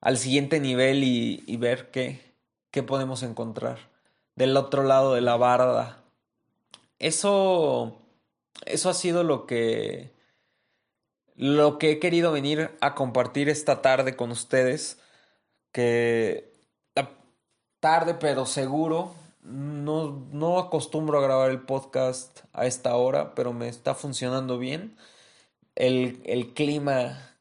al 0.00 0.18
siguiente 0.18 0.60
nivel 0.60 1.04
y, 1.04 1.56
ver 1.56 1.90
qué, 1.90 2.34
qué 2.70 2.82
podemos 2.82 3.22
encontrar 3.22 3.78
del 4.38 4.56
otro 4.56 4.84
lado 4.84 5.14
de 5.14 5.20
la 5.20 5.36
barda. 5.36 6.04
Eso, 7.00 7.98
eso 8.64 8.88
ha 8.88 8.94
sido 8.94 9.24
lo 9.24 9.46
que 9.46 10.16
lo 11.34 11.78
que 11.78 11.92
he 11.92 11.98
querido 12.00 12.32
venir 12.32 12.70
a 12.80 12.94
compartir 12.94 13.48
esta 13.48 13.82
tarde 13.82 14.16
con 14.16 14.30
ustedes, 14.30 14.98
que 15.72 16.52
tarde 17.80 18.14
pero 18.14 18.44
seguro, 18.44 19.14
no, 19.42 20.26
no 20.32 20.58
acostumbro 20.58 21.18
a 21.18 21.22
grabar 21.22 21.50
el 21.50 21.60
podcast 21.60 22.40
a 22.52 22.66
esta 22.66 22.96
hora, 22.96 23.34
pero 23.36 23.52
me 23.52 23.68
está 23.68 23.94
funcionando 23.94 24.58
bien. 24.58 24.96
El, 25.76 26.20
el 26.24 26.54
clima 26.54 27.36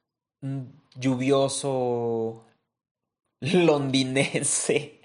lluvioso 0.95 2.45
londinense 3.39 5.01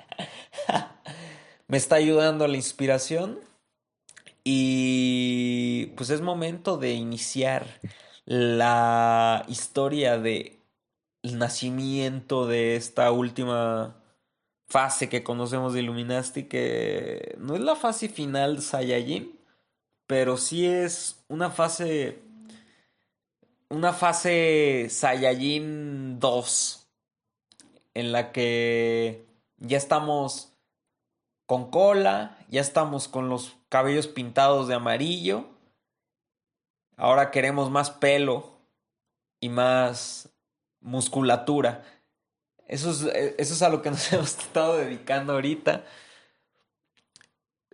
me 1.72 1.78
está 1.78 1.96
ayudando 1.96 2.46
la 2.46 2.58
inspiración 2.58 3.40
y 4.44 5.86
pues 5.96 6.10
es 6.10 6.20
momento 6.20 6.76
de 6.76 6.92
iniciar 6.92 7.80
la 8.26 9.42
historia 9.48 10.18
de 10.18 10.60
nacimiento 11.22 12.46
de 12.46 12.76
esta 12.76 13.10
última 13.10 13.96
fase 14.68 15.08
que 15.08 15.24
conocemos 15.24 15.72
de 15.72 15.80
Illuminati, 15.80 16.42
que 16.42 17.36
no 17.38 17.54
es 17.54 17.62
la 17.62 17.74
fase 17.74 18.10
final 18.10 18.56
de 18.56 18.62
Saiyajin, 18.62 19.40
pero 20.06 20.36
sí 20.36 20.66
es 20.66 21.24
una 21.28 21.48
fase 21.48 22.20
una 23.70 23.94
fase 23.94 24.88
Saiyajin 24.90 26.20
2 26.20 26.86
en 27.94 28.12
la 28.12 28.30
que 28.30 29.24
ya 29.56 29.78
estamos 29.78 30.51
con 31.52 31.70
cola, 31.70 32.38
ya 32.48 32.62
estamos 32.62 33.08
con 33.08 33.28
los 33.28 33.52
cabellos 33.68 34.06
pintados 34.06 34.68
de 34.68 34.74
amarillo 34.74 35.52
Ahora 36.96 37.30
queremos 37.30 37.70
más 37.70 37.90
pelo 37.90 38.58
y 39.38 39.50
más 39.50 40.30
musculatura. 40.80 41.84
Eso 42.66 42.90
es, 42.90 43.02
eh, 43.04 43.64
a 43.66 43.68
lo 43.68 43.82
que 43.82 43.90
nos 43.90 44.10
hemos 44.14 44.38
estado 44.38 44.78
dedicando 44.78 45.34
ahorita. 45.34 45.84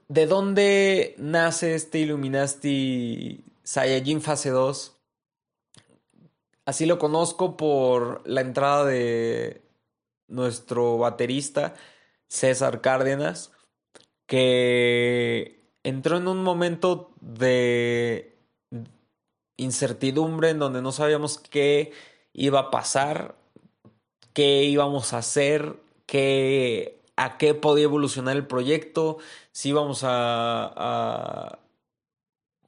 ¿De 0.09 0.27
dónde 0.27 1.15
nace 1.19 1.77
este 1.77 2.01
Illuminati 2.01 3.45
Saiyajin 3.63 4.21
fase 4.21 4.51
2? 4.51 4.97
Así 6.65 6.85
lo 6.85 6.99
conozco 6.99 7.57
por 7.57 8.27
la 8.27 8.41
entrada 8.41 8.87
de 8.87 9.63
nuestro 10.27 10.99
baterista 10.99 11.77
César 12.27 12.81
Cárdenas, 12.81 13.53
que 14.29 15.59
entró 15.83 16.19
en 16.19 16.29
un 16.29 16.45
momento 16.45 17.11
de 17.21 18.37
incertidumbre 19.57 20.51
en 20.51 20.59
donde 20.61 20.83
no 20.83 20.93
sabíamos 20.93 21.39
qué 21.39 21.93
iba 22.35 22.61
a 22.61 22.71
pasar, 22.71 23.37
qué 24.35 24.65
íbamos 24.65 25.15
a 25.15 25.19
hacer, 25.19 25.77
qué, 26.07 27.01
a 27.17 27.39
qué 27.39 27.55
podía 27.55 27.85
evolucionar 27.85 28.37
el 28.37 28.47
proyecto, 28.47 29.17
si 29.51 29.71
íbamos 29.71 30.03
a, 30.05 31.59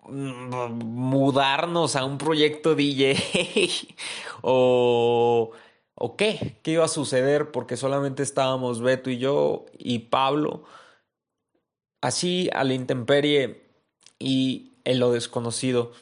mudarnos 0.08 1.94
a 1.94 2.04
un 2.06 2.16
proyecto 2.16 2.74
DJ 2.74 3.16
o, 4.42 5.50
o 5.94 6.16
qué, 6.16 6.56
qué 6.62 6.70
iba 6.72 6.86
a 6.86 6.88
suceder 6.88 7.50
porque 7.52 7.76
solamente 7.76 8.22
estábamos 8.22 8.80
Beto 8.80 9.10
y 9.10 9.18
yo 9.18 9.66
y 9.78 9.98
Pablo 10.00 10.64
así 12.00 12.50
a 12.52 12.64
la 12.64 12.74
intemperie 12.74 13.62
y 14.18 14.72
en 14.84 15.00
lo 15.00 15.12
desconocido. 15.12 15.92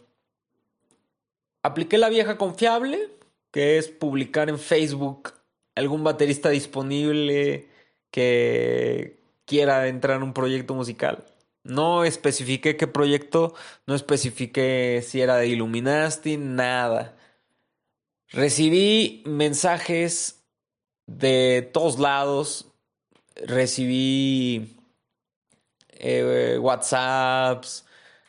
Apliqué 1.62 1.98
la 1.98 2.08
vieja 2.08 2.38
confiable, 2.38 3.10
que 3.50 3.78
es 3.78 3.88
publicar 3.88 4.48
en 4.48 4.58
Facebook 4.58 5.32
algún 5.74 6.04
baterista 6.04 6.50
disponible 6.50 7.68
que 8.10 9.20
quiera 9.44 9.86
entrar 9.88 10.16
en 10.16 10.22
un 10.22 10.34
proyecto 10.34 10.74
musical. 10.74 11.24
No 11.62 12.04
especifiqué 12.04 12.76
qué 12.76 12.86
proyecto, 12.86 13.54
no 13.86 13.94
especifiqué 13.94 15.02
si 15.06 15.20
era 15.20 15.36
de 15.36 15.48
Illuminati, 15.48 16.36
nada. 16.36 17.16
Recibí 18.30 19.22
mensajes 19.26 20.44
de 21.06 21.68
todos 21.72 21.98
lados, 21.98 22.72
recibí 23.36 24.77
eh, 25.98 26.58
WhatsApps, 26.60 27.84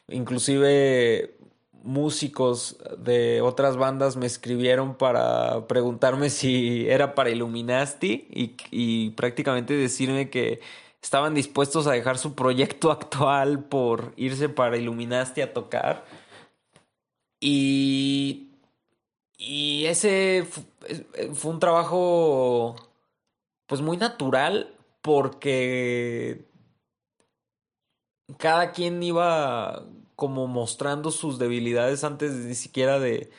inclusive 0.07 1.37
músicos 1.83 2.77
de 2.97 3.41
otras 3.41 3.77
bandas 3.77 4.17
me 4.17 4.25
escribieron 4.25 4.95
para 4.95 5.67
preguntarme 5.67 6.29
si 6.29 6.87
era 6.89 7.15
para 7.15 7.29
Illuminati 7.29 8.27
y, 8.71 9.11
prácticamente 9.11 9.73
decirme 9.75 10.29
que 10.29 10.59
estaban 11.01 11.33
dispuestos 11.33 11.87
a 11.87 11.91
dejar 11.91 12.17
su 12.17 12.35
proyecto 12.35 12.91
actual 12.91 13.63
por 13.63 14.13
irse 14.17 14.49
para 14.49 14.77
Illuminati 14.77 15.41
a 15.41 15.53
tocar. 15.53 16.05
Y, 17.41 18.49
y 19.37 19.85
ese 19.85 20.45
fue 21.33 21.51
un 21.51 21.59
trabajo 21.59 22.75
pues 23.65 23.81
muy 23.81 23.95
natural 23.97 24.75
porque 25.01 26.48
cada 28.37 28.71
quien 28.71 29.01
iba 29.03 29.85
como 30.15 30.47
mostrando 30.47 31.11
sus 31.11 31.39
debilidades 31.39 32.03
antes 32.03 32.33
ni 32.33 32.55
siquiera 32.55 32.99
de, 32.99 33.31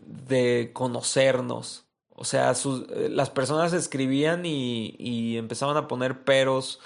de 0.00 0.70
conocernos. 0.72 1.86
O 2.14 2.24
sea, 2.24 2.52
eh, 2.52 3.08
las 3.10 3.30
personas 3.30 3.72
escribían 3.72 4.46
y, 4.46 4.94
y, 4.98 5.36
empezaban 5.36 5.76
a 5.76 5.88
poner 5.88 6.24
peros 6.24 6.80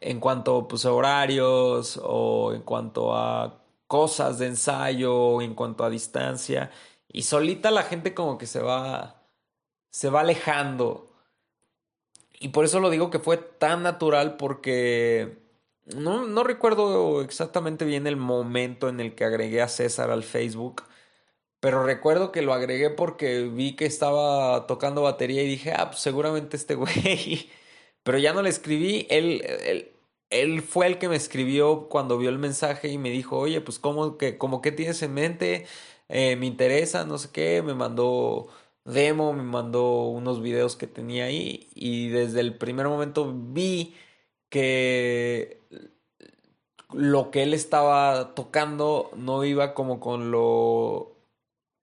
en 0.00 0.20
cuanto 0.20 0.68
pues, 0.68 0.84
a 0.84 0.92
horarios 0.92 2.00
o 2.02 2.52
en 2.54 2.62
cuanto 2.62 3.14
a 3.16 3.62
cosas 3.86 4.38
de 4.38 4.48
ensayo 4.48 5.14
o 5.14 5.42
en 5.42 5.54
cuanto 5.54 5.84
a 5.84 5.90
distancia. 5.90 6.70
Y 7.08 7.22
solita 7.22 7.70
la 7.70 7.82
gente 7.84 8.14
como 8.14 8.38
que 8.38 8.46
se 8.46 8.60
va, 8.60 9.22
se 9.90 10.10
va 10.10 10.20
alejando. 10.20 11.08
Y 12.38 12.48
por 12.48 12.64
eso 12.64 12.80
lo 12.80 12.90
digo 12.90 13.10
que 13.10 13.18
fue 13.18 13.36
tan 13.36 13.82
natural 13.82 14.36
porque 14.36 15.40
no, 15.86 16.26
no 16.26 16.44
recuerdo 16.44 17.22
exactamente 17.22 17.84
bien 17.84 18.06
el 18.06 18.16
momento 18.16 18.88
en 18.88 19.00
el 19.00 19.14
que 19.14 19.24
agregué 19.24 19.62
a 19.62 19.68
César 19.68 20.10
al 20.10 20.22
Facebook, 20.24 20.82
pero 21.60 21.84
recuerdo 21.84 22.32
que 22.32 22.42
lo 22.42 22.54
agregué 22.54 22.90
porque 22.90 23.42
vi 23.42 23.76
que 23.76 23.86
estaba 23.86 24.66
tocando 24.66 25.02
batería 25.02 25.42
y 25.42 25.48
dije, 25.48 25.72
ah, 25.76 25.90
pues 25.90 26.00
seguramente 26.00 26.56
este 26.56 26.74
güey. 26.76 27.50
Pero 28.02 28.18
ya 28.18 28.32
no 28.32 28.42
le 28.42 28.50
escribí, 28.50 29.06
él, 29.10 29.42
él, 29.44 29.92
él, 30.30 30.62
fue 30.62 30.86
el 30.86 30.98
que 30.98 31.08
me 31.08 31.16
escribió 31.16 31.88
cuando 31.88 32.18
vio 32.18 32.30
el 32.30 32.38
mensaje 32.38 32.88
y 32.88 32.98
me 32.98 33.10
dijo, 33.10 33.38
oye, 33.38 33.60
pues 33.60 33.78
¿cómo 33.78 34.16
que, 34.18 34.38
como 34.38 34.62
qué 34.62 34.72
tienes 34.72 35.02
en 35.02 35.14
mente? 35.14 35.66
Eh, 36.08 36.36
me 36.36 36.46
interesa, 36.46 37.04
no 37.04 37.18
sé 37.18 37.30
qué, 37.32 37.62
me 37.62 37.74
mandó 37.74 38.48
demo, 38.84 39.32
me 39.32 39.42
mandó 39.42 40.04
unos 40.08 40.42
videos 40.42 40.76
que 40.76 40.86
tenía 40.86 41.24
ahí 41.26 41.68
y 41.74 42.08
desde 42.08 42.40
el 42.40 42.56
primer 42.58 42.88
momento 42.88 43.32
vi 43.34 43.94
que 44.48 45.59
lo 46.92 47.30
que 47.30 47.42
él 47.42 47.54
estaba 47.54 48.34
tocando 48.34 49.10
no 49.16 49.44
iba 49.44 49.74
como 49.74 50.00
con 50.00 50.30
lo 50.30 51.16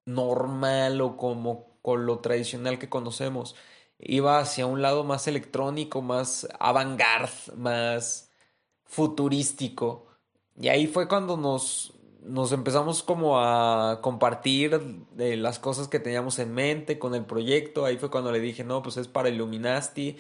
normal 0.05 1.01
o 1.01 1.17
como 1.17 1.67
con 1.81 2.05
lo 2.05 2.19
tradicional 2.19 2.79
que 2.79 2.89
conocemos. 2.89 3.55
Iba 3.99 4.39
hacia 4.39 4.65
un 4.65 4.81
lado 4.81 5.03
más 5.03 5.27
electrónico, 5.27 6.01
más 6.01 6.47
avant-garde, 6.59 7.55
más 7.55 8.31
futurístico. 8.85 10.07
Y 10.59 10.69
ahí 10.69 10.87
fue 10.87 11.07
cuando 11.07 11.37
nos, 11.37 11.93
nos 12.23 12.51
empezamos 12.51 13.03
como 13.03 13.39
a 13.39 14.01
compartir 14.01 15.05
las 15.15 15.59
cosas 15.59 15.87
que 15.87 15.99
teníamos 15.99 16.39
en 16.39 16.53
mente 16.53 16.99
con 16.99 17.15
el 17.15 17.25
proyecto. 17.25 17.85
Ahí 17.85 17.97
fue 17.97 18.09
cuando 18.11 18.31
le 18.31 18.39
dije, 18.39 18.63
no, 18.63 18.81
pues 18.81 18.97
es 18.97 19.07
para 19.07 19.29
Illuminati. 19.29 20.17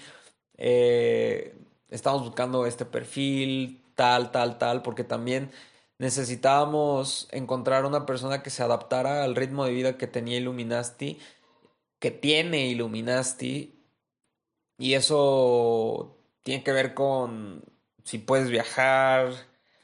Eh, 0.57 1.55
estamos 1.89 2.23
buscando 2.23 2.65
este 2.65 2.85
perfil, 2.85 3.83
tal, 3.97 4.31
tal, 4.31 4.57
tal, 4.59 4.83
porque 4.83 5.03
también 5.03 5.51
necesitábamos 5.99 7.27
encontrar 7.31 7.85
una 7.85 8.05
persona 8.05 8.43
que 8.43 8.51
se 8.51 8.63
adaptara 8.63 9.23
al 9.23 9.35
ritmo 9.35 9.65
de 9.65 9.73
vida 9.73 9.97
que 9.97 10.07
tenía 10.07 10.37
Illuminati, 10.37 11.19
que 11.99 12.11
tiene 12.11 12.67
Illuminati, 12.67 13.77
y 14.77 14.93
eso 14.93 16.17
tiene 16.43 16.63
que 16.63 16.71
ver 16.71 16.93
con 16.93 17.63
si 18.03 18.19
puedes 18.19 18.49
viajar, 18.49 19.33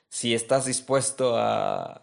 si 0.10 0.34
estás 0.34 0.66
dispuesto 0.66 1.36
a, 1.38 2.00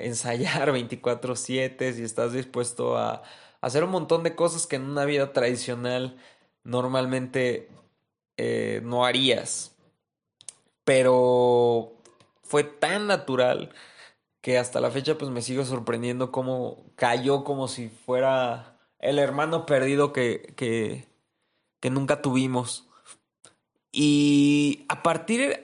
ensayar 0.00 0.70
24/7, 0.72 1.94
si 1.94 2.02
estás 2.04 2.32
dispuesto 2.34 2.96
a 2.98 3.22
hacer 3.60 3.84
un 3.84 3.90
montón 3.90 4.22
de 4.22 4.36
cosas 4.36 4.66
que 4.66 4.76
en 4.76 4.82
una 4.84 5.04
vida 5.06 5.32
tradicional 5.32 6.18
normalmente 6.64 7.68
eh, 8.36 8.80
no 8.84 9.04
harías. 9.04 9.76
Pero 10.84 11.92
fue 12.42 12.64
tan 12.64 13.06
natural 13.06 13.72
que 14.40 14.58
hasta 14.58 14.80
la 14.80 14.90
fecha 14.90 15.18
pues 15.18 15.30
me 15.30 15.42
sigo 15.42 15.64
sorprendiendo 15.64 16.32
cómo 16.32 16.84
cayó 16.96 17.44
como 17.44 17.68
si 17.68 17.88
fuera 17.88 18.78
el 18.98 19.18
hermano 19.18 19.66
perdido 19.66 20.12
que, 20.12 20.54
que, 20.56 21.90
nunca 21.90 22.22
tuvimos. 22.22 22.88
Y 23.92 24.86
a 24.88 25.02
partir, 25.02 25.62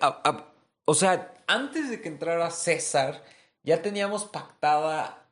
o 0.84 0.94
sea, 0.94 1.34
antes 1.46 1.90
de 1.90 2.00
que 2.00 2.08
entrara 2.08 2.50
César, 2.50 3.22
ya 3.62 3.82
teníamos 3.82 4.24
pactada 4.24 5.28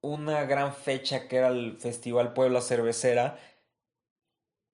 una 0.00 0.44
gran 0.44 0.74
fecha 0.74 1.28
que 1.28 1.36
era 1.36 1.48
el 1.48 1.78
Festival 1.78 2.32
Puebla 2.32 2.60
Cervecera. 2.60 3.38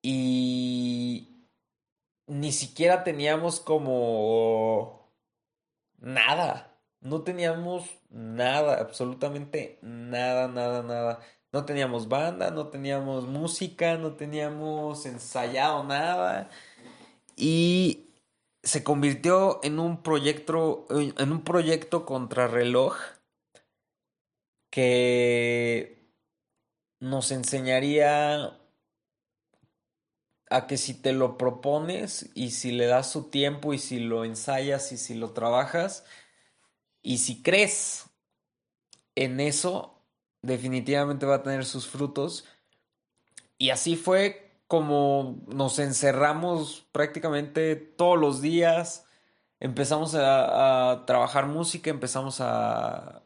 Y 0.03 1.32
ni 2.33 2.51
siquiera 2.53 3.05
teníamos 3.05 3.61
como 3.61 5.11
nada. 5.99 6.79
No 7.01 7.23
teníamos 7.23 7.85
nada, 8.11 8.81
absolutamente 8.81 9.79
nada, 9.83 10.49
nada, 10.49 10.83
nada. 10.83 11.21
No 11.53 11.67
teníamos 11.67 12.09
banda, 12.09 12.51
no 12.51 12.69
teníamos 12.69 13.27
música, 13.27 13.99
no 13.99 14.15
teníamos 14.15 15.05
ensayado 15.05 15.85
nada. 15.85 16.49
Y 17.37 18.15
se 18.63 18.83
convirtió 18.83 19.61
en 19.63 19.79
un 19.79 20.03
proyecto, 20.03 20.87
en 20.91 21.33
un 21.33 21.45
proyecto 21.45 22.07
contrarreloj 22.07 22.97
que 24.71 26.09
nos 26.99 27.31
enseñaría 27.31 28.62
a 30.53 30.67
que 30.67 30.77
si 30.77 30.95
te 30.95 31.13
lo 31.13 31.39
propones 31.39 32.31
y 32.35 32.51
si 32.51 32.73
le 32.73 32.87
das 32.87 33.11
su 33.11 33.31
tiempo 33.31 33.75
y 33.75 33.79
si 33.79 33.99
lo 33.99 34.25
ensayas 34.25 34.93
y 34.93 34.99
si 34.99 35.15
lo 35.15 35.31
trabajas 35.31 36.05
y 37.03 37.19
si 37.19 37.43
crees 37.43 38.07
en 39.15 39.41
eso, 39.41 39.99
definitivamente 40.43 41.27
va 41.27 41.37
a 41.37 41.43
tener 41.43 41.65
sus 41.65 41.87
frutos. 41.89 42.47
Y 43.59 43.71
así 43.71 43.97
fue 43.97 44.51
como 44.67 45.43
nos 45.49 45.79
encerramos 45.79 46.87
prácticamente 46.93 47.77
todos 47.77 48.19
los 48.19 48.41
días, 48.41 49.07
empezamos 49.61 50.15
a, 50.15 51.05
trabajar 51.07 51.47
música, 51.47 51.91
empezamos 51.91 52.39
a, 52.41 53.23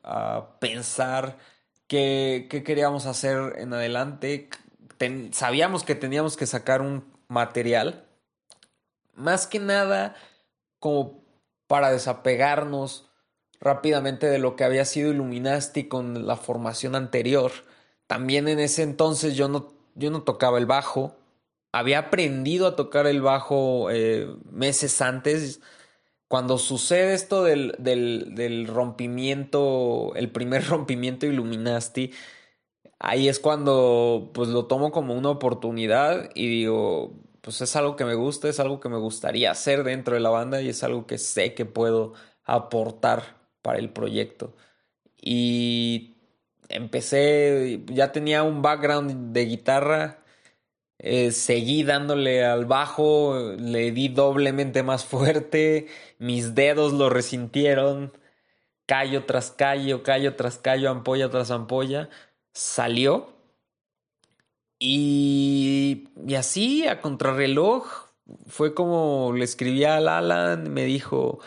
pensar 0.59 1.39
qué, 1.87 2.49
qué, 2.51 2.62
queríamos 2.64 3.07
hacer 3.07 3.55
en 3.59 3.72
adelante. 3.72 4.49
sabíamos 5.33 5.85
que 5.85 5.95
teníamos 5.95 6.37
que 6.37 6.47
sacar 6.47 6.83
un 6.83 7.16
material, 7.29 8.05
más 9.14 9.47
que 9.47 9.59
nada 9.59 10.14
como 10.79 11.24
para 11.66 11.91
desapegarnos 11.91 13.11
rápidamente 13.61 14.27
de 14.27 14.39
lo 14.39 14.57
que 14.57 14.64
había 14.64 14.85
sido 14.85 15.11
Illuminati 15.12 15.85
con 15.89 16.27
la 16.27 16.37
formación 16.37 16.95
anterior. 16.95 17.53
También 18.07 18.49
en 18.49 18.61
ese 18.61 18.83
entonces 18.83 19.35
yo 19.37 19.49
no, 19.49 19.72
yo 19.95 20.11
no 20.11 20.22
tocaba 20.22 20.59
el 20.59 20.66
bajo. 20.66 21.16
Había 21.72 21.99
aprendido 21.99 22.66
a 22.66 22.77
tocar 22.77 23.07
el 23.07 23.22
bajo 23.22 23.91
eh, 23.91 24.29
meses 24.51 25.01
antes. 25.01 25.61
Cuando 26.29 26.59
sucede 26.59 27.14
esto 27.14 27.45
del, 27.45 27.74
del, 27.79 28.35
del, 28.35 28.66
rompimiento, 28.66 30.12
el 30.16 30.31
primer 30.31 30.66
rompimiento 30.68 31.27
Illuminati, 31.27 32.12
ahí 32.99 33.28
es 33.28 33.40
cuando 33.40 34.30
pues 34.34 34.49
lo 34.49 34.66
tomo 34.66 34.90
como 34.92 35.14
una 35.14 35.30
oportunidad 35.30 36.30
y 36.34 36.49
digo, 36.49 37.12
pues 37.40 37.61
es 37.61 37.76
algo 37.76 37.97
que 37.97 38.05
me 38.05 38.14
gusta, 38.14 38.49
es 38.49 38.61
algo 38.61 38.80
que 38.80 38.88
me 38.88 38.99
gustaría 38.99 39.51
hacer 39.51 39.84
dentro 39.84 40.14
de 40.14 40.20
la 40.20 40.30
banda 40.30 40.61
y 40.62 40.68
es 40.68 40.82
algo 40.82 41.07
que 41.07 41.18
sé 41.18 41.55
que 41.55 41.64
puedo 41.64 42.14
aportar 42.44 43.36
para 43.62 43.78
el 43.78 43.90
proyecto. 43.92 44.57
Y 45.20 46.16
empecé, 46.68 47.82
ya 47.86 48.12
tenía 48.12 48.42
un 48.42 48.62
background 48.62 49.32
de 49.32 49.44
guitarra, 49.47 50.24
eh, 50.99 51.32
seguí 51.32 51.82
dándole 51.84 52.44
al 52.44 52.64
bajo, 52.66 53.55
le 53.59 53.92
di 53.92 54.09
doblemente 54.09 54.82
más 54.82 55.05
fuerte, 55.05 55.86
mis 56.18 56.55
dedos 56.55 56.92
lo 56.92 57.11
resintieron, 57.11 58.12
callo 58.86 59.24
tras 59.26 59.51
callo, 59.51 60.03
callo 60.03 60.36
tras 60.36 60.59
callo, 60.59 60.90
ampolla 60.90 61.30
tras 61.30 61.51
ampolla, 61.51 62.09
salió. 62.57 63.29
Y, 64.79 66.09
y 66.27 66.35
así, 66.35 66.87
a 66.87 67.01
contrarreloj, 67.01 67.87
fue 68.47 68.75
como 68.75 69.33
le 69.35 69.45
escribí 69.45 69.85
al 69.85 70.09
Alan, 70.09 70.73
me 70.73 70.85
dijo, 70.85 71.41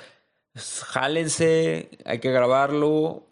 jálense, 0.56 1.90
hay 2.06 2.20
que 2.20 2.32
grabarlo. 2.32 3.28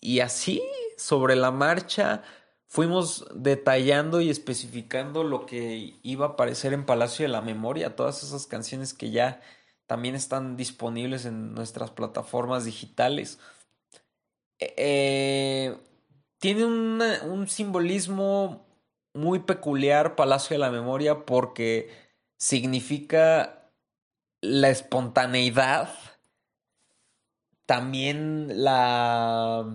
y 0.00 0.20
así, 0.20 0.62
sobre 0.98 1.36
la 1.36 1.50
marcha, 1.50 2.22
fuimos 2.66 3.26
detallando 3.34 4.20
y 4.20 4.30
especificando 4.30 5.24
lo 5.24 5.46
que 5.46 5.94
iba 6.02 6.26
a 6.26 6.28
aparecer 6.30 6.72
en 6.72 6.86
Palacio 6.86 7.24
de 7.24 7.28
la 7.30 7.42
Memoria, 7.42 7.96
todas 7.96 8.22
esas 8.22 8.46
canciones 8.46 8.94
que 8.94 9.10
ya 9.10 9.40
también 9.86 10.14
están 10.14 10.56
disponibles 10.56 11.24
en 11.26 11.54
nuestras 11.54 11.90
plataformas 11.90 12.64
digitales. 12.64 13.38
Eh, 14.58 15.76
tiene 16.42 16.64
un 16.64 17.46
simbolismo 17.46 18.66
muy 19.14 19.38
peculiar 19.38 20.16
Palacio 20.16 20.54
de 20.54 20.58
la 20.58 20.72
Memoria 20.72 21.24
porque 21.24 21.88
significa 22.36 23.70
la 24.40 24.68
espontaneidad, 24.68 25.88
también 27.64 28.64
la 28.64 29.72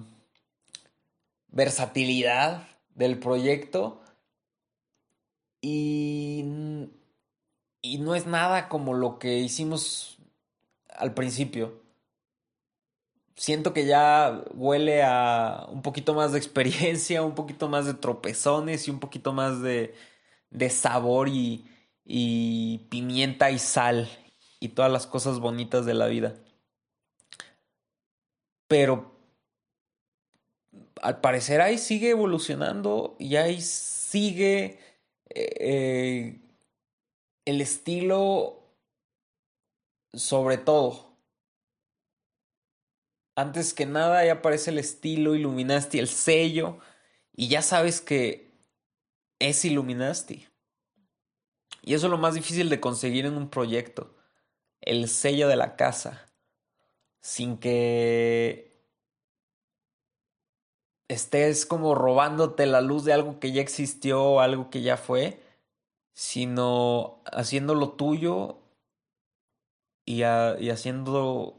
versatilidad 1.47 2.67
del 2.95 3.17
proyecto 3.17 4.01
y, 5.61 6.43
y 7.81 7.99
no 7.99 8.13
es 8.13 8.27
nada 8.27 8.67
como 8.67 8.93
lo 8.93 9.19
que 9.19 9.37
hicimos 9.37 10.17
al 10.89 11.13
principio. 11.13 11.86
Siento 13.37 13.71
que 13.71 13.85
ya 13.85 14.43
huele 14.55 15.03
a 15.03 15.67
un 15.69 15.83
poquito 15.83 16.13
más 16.13 16.31
de 16.33 16.39
experiencia, 16.39 17.23
un 17.23 17.35
poquito 17.35 17.69
más 17.69 17.85
de 17.85 17.93
tropezones 17.93 18.87
y 18.87 18.91
un 18.91 18.99
poquito 18.99 19.31
más 19.31 19.61
de, 19.61 19.93
de 20.49 20.69
sabor 20.69 21.29
y, 21.29 21.65
y 22.03 22.79
pimienta 22.89 23.51
y 23.51 23.59
sal 23.59 24.09
y 24.59 24.69
todas 24.69 24.91
las 24.91 25.07
cosas 25.07 25.39
bonitas 25.39 25.85
de 25.85 25.93
la 25.93 26.07
vida. 26.07 26.35
Pero 28.67 29.15
al 31.01 31.21
parecer 31.21 31.61
ahí 31.61 31.77
sigue 31.77 32.09
evolucionando 32.09 33.15
y 33.19 33.35
ahí 33.35 33.61
sigue 33.61 34.79
eh, 35.29 36.39
el 37.45 37.61
estilo 37.61 38.63
sobre 40.13 40.57
todo. 40.57 41.06
Antes 43.37 43.75
que 43.75 43.85
nada 43.85 44.17
ahí 44.17 44.29
aparece 44.29 44.71
el 44.71 44.79
estilo 44.79 45.35
Illuminati, 45.35 45.99
el 45.99 46.07
sello, 46.07 46.79
y 47.35 47.49
ya 47.49 47.61
sabes 47.61 48.01
que 48.01 48.51
es 49.37 49.63
Illuminati. 49.63 50.47
Y 51.83 51.93
eso 51.93 52.07
es 52.07 52.11
lo 52.11 52.17
más 52.17 52.33
difícil 52.33 52.67
de 52.69 52.79
conseguir 52.79 53.27
en 53.27 53.37
un 53.37 53.51
proyecto, 53.51 54.15
el 54.81 55.07
sello 55.07 55.47
de 55.47 55.55
la 55.55 55.75
casa, 55.75 56.25
sin 57.21 57.59
que 57.59 58.75
estés 61.07 61.67
como 61.67 61.93
robándote 61.93 62.65
la 62.65 62.81
luz 62.81 63.05
de 63.05 63.13
algo 63.13 63.39
que 63.39 63.51
ya 63.51 63.61
existió 63.61 64.23
o 64.23 64.39
algo 64.39 64.71
que 64.71 64.81
ya 64.81 64.97
fue, 64.97 65.43
sino 66.15 67.21
haciendo 67.31 67.75
lo 67.75 67.91
tuyo 67.91 68.57
y, 70.05 70.21
y 70.23 70.69
haciendo 70.71 71.56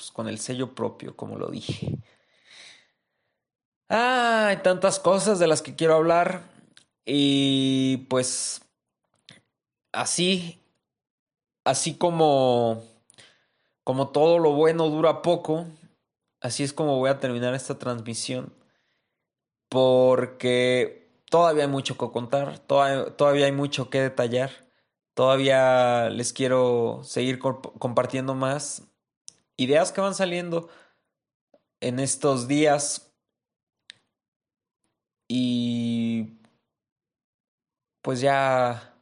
pues, 0.00 0.10
con 0.12 0.28
el 0.28 0.38
sello 0.38 0.74
propio, 0.74 1.14
como 1.14 1.36
lo 1.36 1.50
dije. 1.50 1.98
Ah, 3.90 4.46
hay 4.48 4.56
tantas 4.62 4.98
cosas 4.98 5.38
de 5.38 5.46
las 5.46 5.60
que 5.60 5.76
quiero 5.76 5.94
hablar 5.94 6.42
y 7.04 7.98
pues 8.08 8.62
así, 9.92 10.58
así 11.64 11.98
como 11.98 12.82
como 13.84 14.08
todo 14.08 14.38
lo 14.38 14.52
bueno 14.52 14.88
dura 14.88 15.20
poco, 15.20 15.66
así 16.40 16.62
es 16.62 16.72
como 16.72 16.96
voy 16.96 17.10
a 17.10 17.18
terminar 17.18 17.52
esta 17.52 17.78
transmisión. 17.78 18.54
Porque 19.68 21.10
todavía 21.28 21.64
hay 21.64 21.70
mucho 21.70 21.98
que 21.98 22.10
contar, 22.10 22.58
todavía, 22.60 23.44
hay 23.44 23.52
mucho 23.52 23.90
que 23.90 24.00
detallar. 24.00 24.50
Todavía 25.12 26.08
les 26.08 26.32
quiero 26.32 27.00
seguir 27.04 27.38
compartiendo 27.38 28.34
más 28.34 28.89
ideas 29.62 29.92
que 29.92 30.00
van 30.00 30.14
saliendo 30.14 30.68
en 31.80 32.00
estos 32.00 32.48
días. 32.48 33.12
Y 35.28 36.38
pues 38.02 38.20
ya 38.20 38.96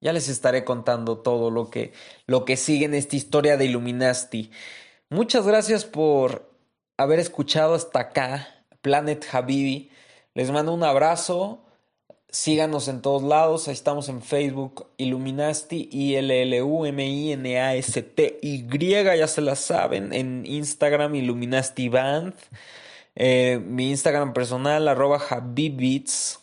ya 0.00 0.12
les 0.12 0.28
estaré 0.28 0.64
contando 0.64 1.18
todo 1.18 1.50
lo 1.50 1.70
que 1.70 1.94
lo 2.26 2.44
que 2.44 2.56
sigue 2.58 2.84
en 2.84 2.94
esta 2.94 3.16
historia 3.16 3.56
de 3.56 3.64
Illuminati. 3.66 4.50
Muchas 5.08 5.46
gracias 5.46 5.84
por 5.84 6.50
haber 6.98 7.20
escuchado 7.20 7.74
hasta 7.74 8.00
acá 8.00 8.66
Planet 8.82 9.24
Habibi. 9.32 9.90
Les 10.34 10.50
mando 10.50 10.74
un 10.74 10.82
abrazo. 10.82 11.63
Síganos 12.34 12.88
en 12.88 13.00
todos 13.00 13.22
lados. 13.22 13.68
Ahí 13.68 13.74
estamos 13.74 14.08
en 14.08 14.20
Facebook, 14.20 14.88
Illuminasti, 14.96 15.88
I-L-L-U-M-I-N-A-S-T-Y. 15.92 16.36
Ya 19.16 19.28
se 19.28 19.40
la 19.40 19.54
saben. 19.54 20.12
En 20.12 20.44
Instagram, 20.44 21.14
Illuminasti 21.14 21.88
Band. 21.88 22.34
Eh, 23.14 23.60
mi 23.64 23.90
Instagram 23.90 24.32
personal, 24.32 24.88
arroba 24.88 25.22
Habibits. 25.30 26.40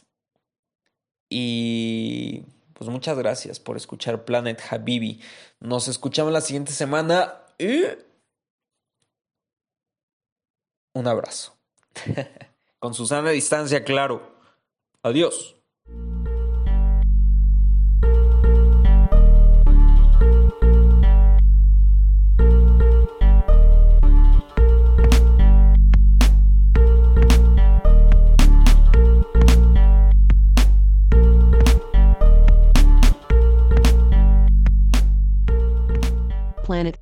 Y 1.30 2.46
pues 2.74 2.90
muchas 2.90 3.18
gracias 3.18 3.60
por 3.60 3.76
escuchar 3.76 4.24
Planet 4.24 4.62
Habibi. 4.70 5.20
Nos 5.60 5.90
escuchamos 5.90 6.32
la 6.32 6.40
siguiente 6.40 6.72
semana. 6.72 7.34
Y 7.60 7.84
un 10.94 11.06
abrazo. 11.06 11.54
Con 12.80 12.94
Susana 12.94 13.28
a 13.32 13.34
distancia, 13.34 13.84
claro. 13.84 14.32
Adiós. 15.04 15.61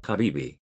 Habibi 0.04 0.60